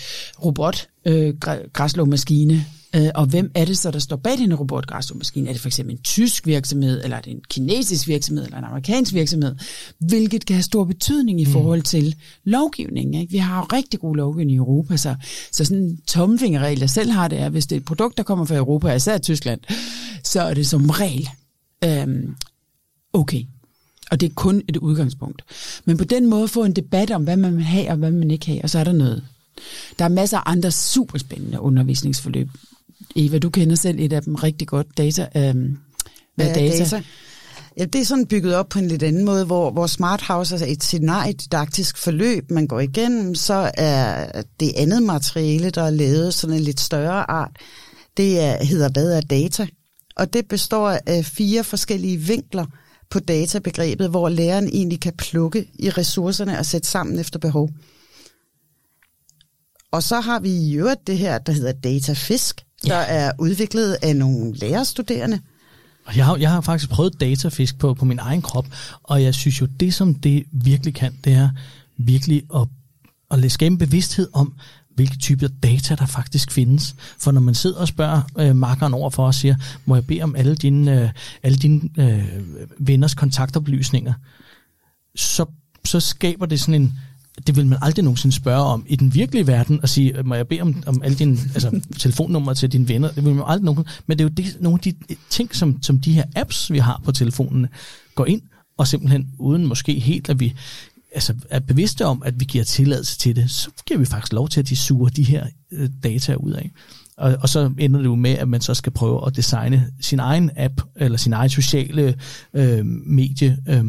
robot, 0.45 0.89
øh, 1.07 1.35
græslåmaskine, 1.73 2.65
Øh, 2.97 3.11
og 3.15 3.27
hvem 3.27 3.51
er 3.55 3.65
det 3.65 3.79
så, 3.79 3.91
der 3.91 3.99
står 3.99 4.17
bag 4.17 4.39
den 4.39 4.55
robotgræsslåmaskine? 4.55 5.49
Er 5.49 5.53
det 5.53 5.61
for 5.61 5.69
eksempel 5.69 5.95
en 5.95 6.03
tysk 6.03 6.47
virksomhed, 6.47 7.05
eller 7.05 7.17
er 7.17 7.21
det 7.21 7.31
en 7.31 7.41
kinesisk 7.51 8.09
virksomhed, 8.09 8.45
eller 8.45 8.59
en 8.59 8.65
amerikansk 8.65 9.15
virksomhed? 9.15 9.55
Hvilket 9.99 10.47
kan 10.47 10.57
have 10.57 10.63
stor 10.63 10.85
betydning 10.85 11.41
i 11.41 11.45
mm. 11.45 11.51
forhold 11.51 11.83
til 11.83 12.15
lovgivningen. 12.45 13.15
Ikke? 13.15 13.31
Vi 13.31 13.39
har 13.39 13.59
jo 13.59 13.77
rigtig 13.77 14.01
god 14.01 14.17
lovgivning 14.17 14.53
i 14.53 14.57
Europa, 14.57 14.97
så, 14.97 15.15
så 15.53 15.65
sådan 15.65 15.83
en 15.83 16.01
tomfingerregel, 16.07 16.79
jeg 16.79 16.91
selv 16.91 17.11
har 17.11 17.29
det, 17.29 17.39
er, 17.39 17.49
hvis 17.49 17.67
det 17.67 17.77
er 17.77 17.81
et 17.81 17.85
produkt, 17.85 18.17
der 18.17 18.23
kommer 18.23 18.45
fra 18.45 18.57
Europa, 18.57 18.93
især 18.93 19.19
Tyskland, 19.19 19.61
så 20.25 20.41
er 20.41 20.55
det 20.55 20.67
som 20.67 20.91
regel 20.91 21.29
øhm, 21.85 22.35
okay. 23.13 23.43
Og 24.11 24.21
det 24.21 24.31
er 24.31 24.35
kun 24.35 24.63
et 24.69 24.77
udgangspunkt. 24.77 25.43
Men 25.85 25.97
på 25.97 26.05
den 26.05 26.27
måde 26.27 26.49
få 26.49 26.65
en 26.65 26.73
debat 26.73 27.11
om, 27.11 27.25
hvad 27.25 27.37
man 27.37 27.57
vil 27.57 27.65
have 27.65 27.91
og 27.91 27.97
hvad 27.97 28.11
man 28.11 28.31
ikke 28.31 28.47
have, 28.47 28.63
og 28.63 28.71
så 28.71 28.79
er 28.79 28.85
der 28.85 28.93
noget. 28.93 29.25
Der 29.99 30.05
er 30.05 30.09
masser 30.09 30.39
af 30.39 30.43
andre 30.47 30.71
superspændende 30.71 31.61
undervisningsforløb, 31.61 32.49
Eva, 33.17 33.39
du 33.39 33.51
kender 33.51 33.77
selv 33.77 34.01
et 34.01 34.13
af 34.13 34.23
dem 34.23 34.35
rigtig 34.35 34.69
godt, 34.69 34.99
data. 34.99 35.29
Øh, 35.37 35.55
hvad 36.35 36.47
ja, 36.47 36.55
data? 36.55 36.79
data. 36.79 37.03
Ja, 37.79 37.85
det 37.85 38.01
er 38.01 38.05
sådan 38.05 38.27
bygget 38.27 38.55
op 38.55 38.69
på 38.69 38.79
en 38.79 38.89
lidt 38.89 39.03
anden 39.03 39.25
måde, 39.25 39.45
hvor, 39.45 39.71
hvor 39.71 39.87
Smart 39.87 40.23
House 40.23 40.55
er 40.57 40.67
et 40.67 40.85
scenariedidaktisk 40.85 41.97
forløb, 41.97 42.51
man 42.51 42.67
går 42.67 42.81
igennem, 42.81 43.35
så 43.35 43.71
er 43.75 44.43
det 44.61 44.73
andet 44.77 45.03
materiale, 45.03 45.71
der 45.71 45.83
er 45.83 45.91
lavet 45.91 46.35
sådan 46.35 46.57
en 46.57 46.63
lidt 46.63 46.81
større 46.81 47.31
art, 47.31 47.51
det 48.17 48.41
er, 48.41 48.65
hedder 48.65 48.89
Hvad 48.89 49.13
er 49.13 49.21
data? 49.21 49.67
Og 50.17 50.33
det 50.33 50.49
består 50.49 50.99
af 51.07 51.25
fire 51.25 51.65
forskellige 51.65 52.17
vinkler 52.17 52.67
på 53.11 53.21
databegrebet, 53.21 54.11
hvor 54.11 54.29
læreren 54.29 54.69
egentlig 54.69 55.01
kan 55.01 55.13
plukke 55.19 55.67
i 55.79 55.91
ressourcerne 55.91 56.59
og 56.59 56.67
sætte 56.67 56.89
sammen 56.89 57.19
efter 57.19 57.39
behov. 57.39 57.71
Og 59.97 60.03
så 60.03 60.21
har 60.21 60.41
vi 60.41 60.51
i 60.51 60.75
øvrigt 60.75 61.07
det 61.07 61.19
her, 61.19 61.39
der 61.39 61.53
hedder 61.53 61.73
Datafisk, 61.73 62.65
ja. 62.87 62.89
der 62.89 62.97
er 63.01 63.33
udviklet 63.39 63.97
af 64.03 64.17
nogle 64.17 64.55
lærerstuderende. 64.55 65.41
Jeg 66.17 66.25
har, 66.25 66.37
jeg 66.37 66.51
har 66.51 66.61
faktisk 66.61 66.91
prøvet 66.91 67.21
datafisk 67.21 67.79
på, 67.79 67.95
på 67.95 68.05
min 68.05 68.19
egen 68.19 68.43
krop, 68.43 68.67
og 69.03 69.23
jeg 69.23 69.35
synes 69.35 69.61
jo, 69.61 69.67
det 69.67 69.95
som 69.95 70.15
det 70.15 70.45
virkelig 70.53 70.95
kan, 70.95 71.19
det 71.25 71.33
er 71.33 71.49
virkelig 71.99 72.43
at, 72.55 72.69
at 73.31 73.53
skabe 73.53 73.73
en 73.73 73.79
bevidsthed 73.79 74.29
om, 74.33 74.55
hvilke 74.95 75.19
typer 75.19 75.49
data, 75.63 75.95
der 75.95 76.07
faktisk 76.07 76.51
findes. 76.51 76.95
For 77.19 77.33
når 77.33 77.41
man 77.41 77.55
sidder 77.55 77.81
og 77.81 77.89
spørger 77.89 78.23
øh, 78.39 78.57
markeren 78.57 78.95
over 78.95 79.11
for 79.11 79.27
og 79.27 79.35
siger, 79.35 79.57
må 79.85 79.95
jeg 79.95 80.07
bede 80.07 80.23
om 80.23 80.37
alle 80.37 80.55
dine, 80.55 81.03
øh, 81.03 81.11
alle 81.43 81.59
dine 81.59 81.81
øh, 81.99 82.25
venners 82.79 83.15
kontaktoplysninger, 83.15 84.13
så, 85.15 85.47
så 85.85 86.01
skaber 86.01 86.47
det 86.47 86.61
sådan 86.61 86.83
en, 86.83 86.99
det 87.47 87.57
vil 87.57 87.67
man 87.67 87.79
aldrig 87.83 88.05
nogensinde 88.05 88.37
spørge 88.37 88.65
om 88.65 88.87
i 88.89 88.97
den 88.97 89.15
virkelige 89.15 89.47
verden, 89.47 89.81
og 89.83 89.89
sige, 89.89 90.23
må 90.23 90.35
jeg 90.35 90.49
bede 90.49 90.61
om, 90.61 90.83
om 90.87 91.03
alle 91.03 91.17
dine 91.17 91.39
altså, 91.55 91.81
telefonnumre 91.99 92.55
til 92.55 92.73
dine 92.73 92.89
venner? 92.89 93.11
Det 93.11 93.25
vil 93.25 93.35
man 93.35 93.45
aldrig 93.47 93.65
nogensinde. 93.65 94.03
Men 94.07 94.19
det 94.19 94.25
er 94.25 94.29
jo 94.29 94.35
det, 94.35 94.57
nogle 94.61 94.77
af 94.77 94.81
de 94.81 94.95
øh, 95.11 95.17
ting, 95.31 95.57
som, 95.57 95.83
som 95.83 96.01
de 96.01 96.13
her 96.13 96.25
apps, 96.37 96.73
vi 96.73 96.79
har 96.79 97.01
på 97.05 97.13
telefonerne, 97.13 97.69
går 98.15 98.27
ind, 98.27 98.43
og 98.79 98.89
simpelthen 98.89 99.29
uden 99.39 99.67
måske 99.67 100.01
helt, 100.01 100.29
at 100.29 100.41
vi 100.41 100.55
altså, 101.15 101.35
er 101.51 101.61
bevidste 101.61 102.07
om, 102.07 102.23
at 102.25 102.41
vi 102.41 102.45
giver 102.45 102.65
tilladelse 102.65 103.19
til 103.19 103.37
det, 103.37 103.51
så 103.51 103.71
giver 103.87 103.99
vi 103.99 104.07
faktisk 104.07 104.33
lov 104.33 104.49
til, 104.49 104.61
at 104.61 104.69
de 104.69 104.77
suger 104.77 105.09
de 105.09 105.23
her 105.23 105.47
øh, 105.73 105.91
data 106.03 106.35
ud 106.35 106.53
af. 106.53 106.71
Og, 107.17 107.37
og 107.43 107.49
så 107.49 107.71
ender 107.79 107.99
det 107.99 108.07
jo 108.07 108.15
med, 108.15 108.31
at 108.31 108.49
man 108.49 108.61
så 108.61 108.75
skal 108.75 108.93
prøve 108.93 109.27
at 109.27 109.37
designe 109.37 109.91
sin 110.01 110.21
egen 110.21 110.51
app, 110.57 110.81
eller 110.97 111.19
sin 111.19 111.33
egen 111.33 111.51
sociale 111.51 112.15
øh, 112.55 112.87
medie, 112.87 113.59
øh, 113.69 113.85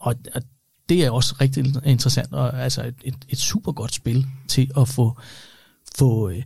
og, 0.00 0.14
og 0.34 0.42
det 0.90 1.04
er 1.04 1.10
også 1.10 1.34
rigtig 1.40 1.64
interessant, 1.84 2.32
og 2.32 2.62
altså 2.62 2.82
et, 2.82 2.94
et, 3.04 3.14
et 3.28 3.38
super 3.38 3.72
godt 3.72 3.94
spil 3.94 4.26
til 4.48 4.70
at 4.76 4.88
få, 4.88 5.16
få, 5.98 6.30
øh, 6.30 6.42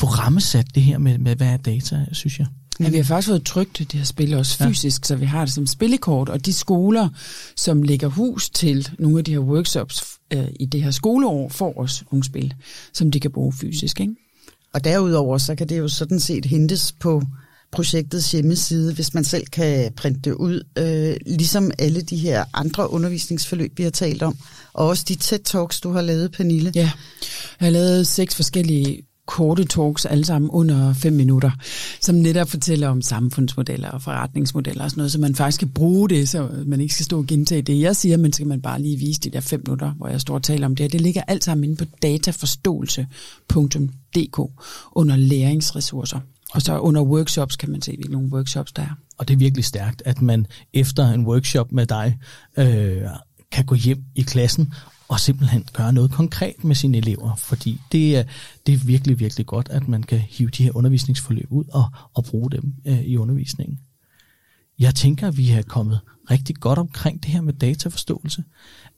få 0.00 0.06
rammesat 0.06 0.74
det 0.74 0.82
her 0.82 0.98
med, 0.98 1.18
med, 1.18 1.36
hvad 1.36 1.46
er 1.46 1.56
data, 1.56 2.06
synes 2.12 2.38
jeg. 2.38 2.46
Ja, 2.80 2.88
vi 2.88 2.96
har 2.96 3.04
faktisk 3.04 3.28
fået 3.28 3.44
trygt 3.44 3.78
det 3.78 3.92
her 3.92 4.04
spil 4.04 4.34
også 4.34 4.64
fysisk, 4.64 5.02
ja. 5.02 5.06
så 5.06 5.16
vi 5.16 5.24
har 5.24 5.44
det 5.44 5.54
som 5.54 5.66
spillekort, 5.66 6.28
og 6.28 6.46
de 6.46 6.52
skoler, 6.52 7.08
som 7.56 7.82
lægger 7.82 8.08
hus 8.08 8.50
til 8.50 8.88
nogle 8.98 9.18
af 9.18 9.24
de 9.24 9.32
her 9.32 9.38
workshops 9.38 10.04
øh, 10.32 10.48
i 10.60 10.66
det 10.66 10.82
her 10.82 10.90
skoleår, 10.90 11.48
får 11.48 11.78
også 11.78 12.04
nogle 12.10 12.24
spil, 12.24 12.54
som 12.92 13.10
de 13.10 13.20
kan 13.20 13.30
bruge 13.30 13.52
fysisk. 13.52 14.00
Ikke? 14.00 14.14
Og 14.72 14.84
derudover, 14.84 15.38
så 15.38 15.54
kan 15.54 15.68
det 15.68 15.78
jo 15.78 15.88
sådan 15.88 16.20
set 16.20 16.44
hentes 16.44 16.92
på 16.92 17.22
projektets 17.74 18.32
hjemmeside, 18.32 18.94
hvis 18.94 19.14
man 19.14 19.24
selv 19.24 19.46
kan 19.46 19.92
printe 19.96 20.20
det 20.20 20.32
ud, 20.32 20.62
øh, 20.78 21.16
ligesom 21.26 21.70
alle 21.78 22.00
de 22.00 22.16
her 22.16 22.44
andre 22.54 22.90
undervisningsforløb, 22.90 23.78
vi 23.78 23.82
har 23.82 23.90
talt 23.90 24.22
om, 24.22 24.36
og 24.72 24.88
også 24.88 25.04
de 25.08 25.14
TED-talks, 25.14 25.80
du 25.80 25.92
har 25.92 26.02
lavet, 26.02 26.32
Pernille. 26.32 26.72
Ja, 26.74 26.90
jeg 27.60 27.66
har 27.66 27.70
lavet 27.70 28.06
seks 28.06 28.34
forskellige 28.34 29.02
korte 29.26 29.64
talks, 29.64 30.04
alle 30.04 30.24
sammen 30.24 30.50
under 30.50 30.94
fem 30.94 31.12
minutter, 31.12 31.50
som 32.00 32.14
netop 32.14 32.48
fortæller 32.48 32.88
om 32.88 33.02
samfundsmodeller 33.02 33.90
og 33.90 34.02
forretningsmodeller 34.02 34.84
og 34.84 34.90
sådan 34.90 35.00
noget, 35.00 35.12
så 35.12 35.20
man 35.20 35.34
faktisk 35.34 35.58
kan 35.58 35.68
bruge 35.68 36.08
det, 36.08 36.28
så 36.28 36.48
man 36.66 36.80
ikke 36.80 36.94
skal 36.94 37.04
stå 37.04 37.18
og 37.18 37.26
gentage 37.26 37.62
det, 37.62 37.80
jeg 37.80 37.96
siger, 37.96 38.16
men 38.16 38.32
skal 38.32 38.46
man 38.46 38.62
bare 38.62 38.82
lige 38.82 38.96
vise 38.96 39.20
de 39.20 39.30
der 39.30 39.40
fem 39.40 39.62
minutter, 39.66 39.90
hvor 39.90 40.08
jeg 40.08 40.20
står 40.20 40.34
og 40.34 40.42
taler 40.42 40.66
om 40.66 40.76
det. 40.76 40.92
Det 40.92 41.00
ligger 41.00 41.22
alt 41.28 41.44
sammen 41.44 41.64
inde 41.64 41.76
på 41.76 41.84
dataforståelse.dk 42.02 44.40
under 44.92 45.16
læringsressourcer. 45.16 46.20
Og 46.54 46.62
så 46.62 46.78
under 46.78 47.02
workshops 47.02 47.56
kan 47.56 47.70
man 47.70 47.82
se, 47.82 47.96
hvilke 47.96 48.12
nogle 48.12 48.32
workshops 48.32 48.72
der 48.72 48.82
er. 48.82 48.94
Og 49.18 49.28
det 49.28 49.34
er 49.34 49.38
virkelig 49.38 49.64
stærkt, 49.64 50.02
at 50.04 50.22
man 50.22 50.46
efter 50.72 51.08
en 51.08 51.26
workshop 51.26 51.72
med 51.72 51.86
dig 51.86 52.18
øh, 52.56 53.02
kan 53.52 53.64
gå 53.64 53.74
hjem 53.74 54.04
i 54.14 54.22
klassen 54.22 54.72
og 55.08 55.20
simpelthen 55.20 55.64
gøre 55.72 55.92
noget 55.92 56.10
konkret 56.10 56.64
med 56.64 56.74
sine 56.74 56.98
elever, 56.98 57.34
fordi 57.34 57.80
det 57.92 58.16
er, 58.16 58.24
det 58.66 58.74
er 58.74 58.78
virkelig, 58.78 59.20
virkelig 59.20 59.46
godt, 59.46 59.68
at 59.68 59.88
man 59.88 60.02
kan 60.02 60.18
hive 60.18 60.50
de 60.50 60.64
her 60.64 60.76
undervisningsforløb 60.76 61.46
ud 61.50 61.64
og, 61.72 61.84
og 62.14 62.24
bruge 62.24 62.50
dem 62.50 62.74
øh, 62.84 63.00
i 63.00 63.16
undervisningen. 63.16 63.78
Jeg 64.78 64.94
tænker, 64.94 65.28
at 65.28 65.36
vi 65.36 65.46
har 65.46 65.62
kommet 65.62 66.00
rigtig 66.30 66.56
godt 66.56 66.78
omkring 66.78 67.22
det 67.22 67.30
her 67.30 67.40
med 67.40 67.52
dataforståelse. 67.52 68.44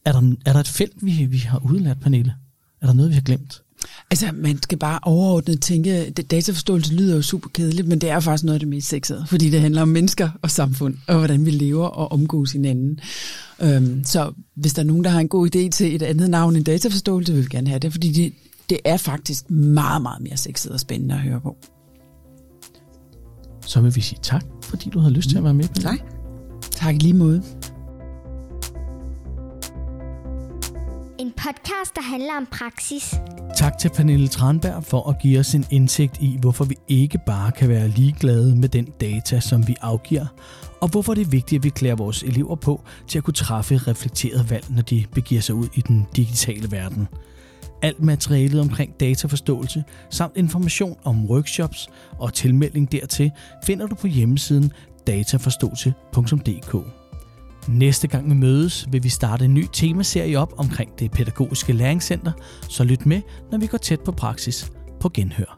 Er 0.04 0.12
der, 0.12 0.34
er 0.46 0.52
der 0.52 0.60
et 0.60 0.68
felt, 0.68 0.96
vi, 1.02 1.24
vi 1.24 1.38
har 1.38 1.58
udlært, 1.58 2.00
Pernille? 2.00 2.34
Er 2.80 2.86
der 2.86 2.94
noget, 2.94 3.10
vi 3.10 3.14
har 3.14 3.22
glemt? 3.22 3.62
Altså, 4.10 4.30
man 4.34 4.62
skal 4.62 4.78
bare 4.78 4.98
overordnet 5.02 5.60
tænke, 5.60 5.90
at 5.90 6.30
dataforståelse 6.30 6.94
lyder 6.94 7.16
jo 7.16 7.22
super 7.22 7.48
kedeligt, 7.48 7.88
men 7.88 7.98
det 7.98 8.10
er 8.10 8.20
faktisk 8.20 8.44
noget 8.44 8.54
af 8.54 8.60
det 8.60 8.68
mest 8.68 8.88
sexede, 8.88 9.24
fordi 9.28 9.50
det 9.50 9.60
handler 9.60 9.82
om 9.82 9.88
mennesker 9.88 10.30
og 10.42 10.50
samfund, 10.50 10.94
og 11.06 11.18
hvordan 11.18 11.46
vi 11.46 11.50
lever 11.50 11.86
og 11.86 12.12
omgås 12.12 12.52
hinanden. 12.52 13.00
Øhm, 13.62 14.04
så 14.04 14.32
hvis 14.54 14.74
der 14.74 14.82
er 14.82 14.86
nogen, 14.86 15.04
der 15.04 15.10
har 15.10 15.20
en 15.20 15.28
god 15.28 15.46
idé 15.46 15.68
til 15.68 15.94
et 15.94 16.02
andet 16.02 16.30
navn 16.30 16.56
end 16.56 16.64
dataforståelse, 16.64 17.32
vil 17.32 17.42
vi 17.42 17.48
gerne 17.50 17.68
have 17.68 17.78
det, 17.78 17.92
fordi 17.92 18.12
det, 18.12 18.32
det 18.70 18.78
er 18.84 18.96
faktisk 18.96 19.50
meget, 19.50 20.02
meget 20.02 20.22
mere 20.22 20.36
sexet 20.36 20.72
og 20.72 20.80
spændende 20.80 21.14
at 21.14 21.20
høre 21.20 21.40
på. 21.40 21.56
Så 23.66 23.80
vil 23.80 23.96
vi 23.96 24.00
sige 24.00 24.18
tak, 24.22 24.44
fordi 24.62 24.90
du 24.90 24.98
havde 24.98 25.14
lyst 25.14 25.28
til 25.28 25.36
at 25.36 25.44
være 25.44 25.54
med. 25.54 25.68
På. 25.68 25.74
Tak 26.70 26.94
i 26.94 26.98
lige 26.98 27.14
måde. 27.14 27.42
Podcast, 31.46 31.94
der 31.94 32.02
handler 32.02 32.36
om 32.36 32.46
praksis. 32.46 33.14
Tak 33.56 33.78
til 33.78 33.90
Pernille 33.96 34.28
Tranberg 34.28 34.84
for 34.84 35.10
at 35.10 35.16
give 35.22 35.38
os 35.38 35.54
en 35.54 35.64
indsigt 35.70 36.16
i, 36.20 36.38
hvorfor 36.40 36.64
vi 36.64 36.76
ikke 36.88 37.18
bare 37.26 37.52
kan 37.52 37.68
være 37.68 37.88
ligeglade 37.88 38.56
med 38.56 38.68
den 38.68 38.84
data, 38.84 39.40
som 39.40 39.68
vi 39.68 39.76
afgiver, 39.80 40.26
og 40.80 40.88
hvorfor 40.88 41.14
det 41.14 41.26
er 41.26 41.30
vigtigt, 41.30 41.60
at 41.60 41.64
vi 41.64 41.68
klæder 41.68 41.96
vores 41.96 42.22
elever 42.22 42.54
på 42.54 42.80
til 43.08 43.18
at 43.18 43.24
kunne 43.24 43.34
træffe 43.34 43.76
reflekteret 43.76 44.50
valg, 44.50 44.64
når 44.70 44.82
de 44.82 45.04
begiver 45.14 45.40
sig 45.40 45.54
ud 45.54 45.68
i 45.74 45.80
den 45.80 46.06
digitale 46.16 46.70
verden. 46.70 47.08
Alt 47.82 48.02
materialet 48.02 48.60
omkring 48.60 49.00
dataforståelse 49.00 49.84
samt 50.10 50.36
information 50.36 50.96
om 51.04 51.30
workshops 51.30 51.88
og 52.18 52.34
tilmelding 52.34 52.92
dertil 52.92 53.30
finder 53.64 53.86
du 53.86 53.94
på 53.94 54.06
hjemmesiden 54.06 54.72
dataforståelse.dk. 55.06 57.05
Næste 57.68 58.08
gang 58.08 58.30
vi 58.30 58.34
mødes, 58.34 58.92
vil 58.92 59.04
vi 59.04 59.08
starte 59.08 59.44
en 59.44 59.54
ny 59.54 59.66
temaserie 59.72 60.38
op 60.38 60.52
omkring 60.56 60.98
det 60.98 61.10
pædagogiske 61.10 61.72
læringscenter, 61.72 62.32
så 62.68 62.84
lyt 62.84 63.06
med, 63.06 63.22
når 63.50 63.58
vi 63.58 63.66
går 63.66 63.78
tæt 63.78 64.00
på 64.00 64.12
praksis 64.12 64.72
på 65.00 65.08
genhør. 65.08 65.55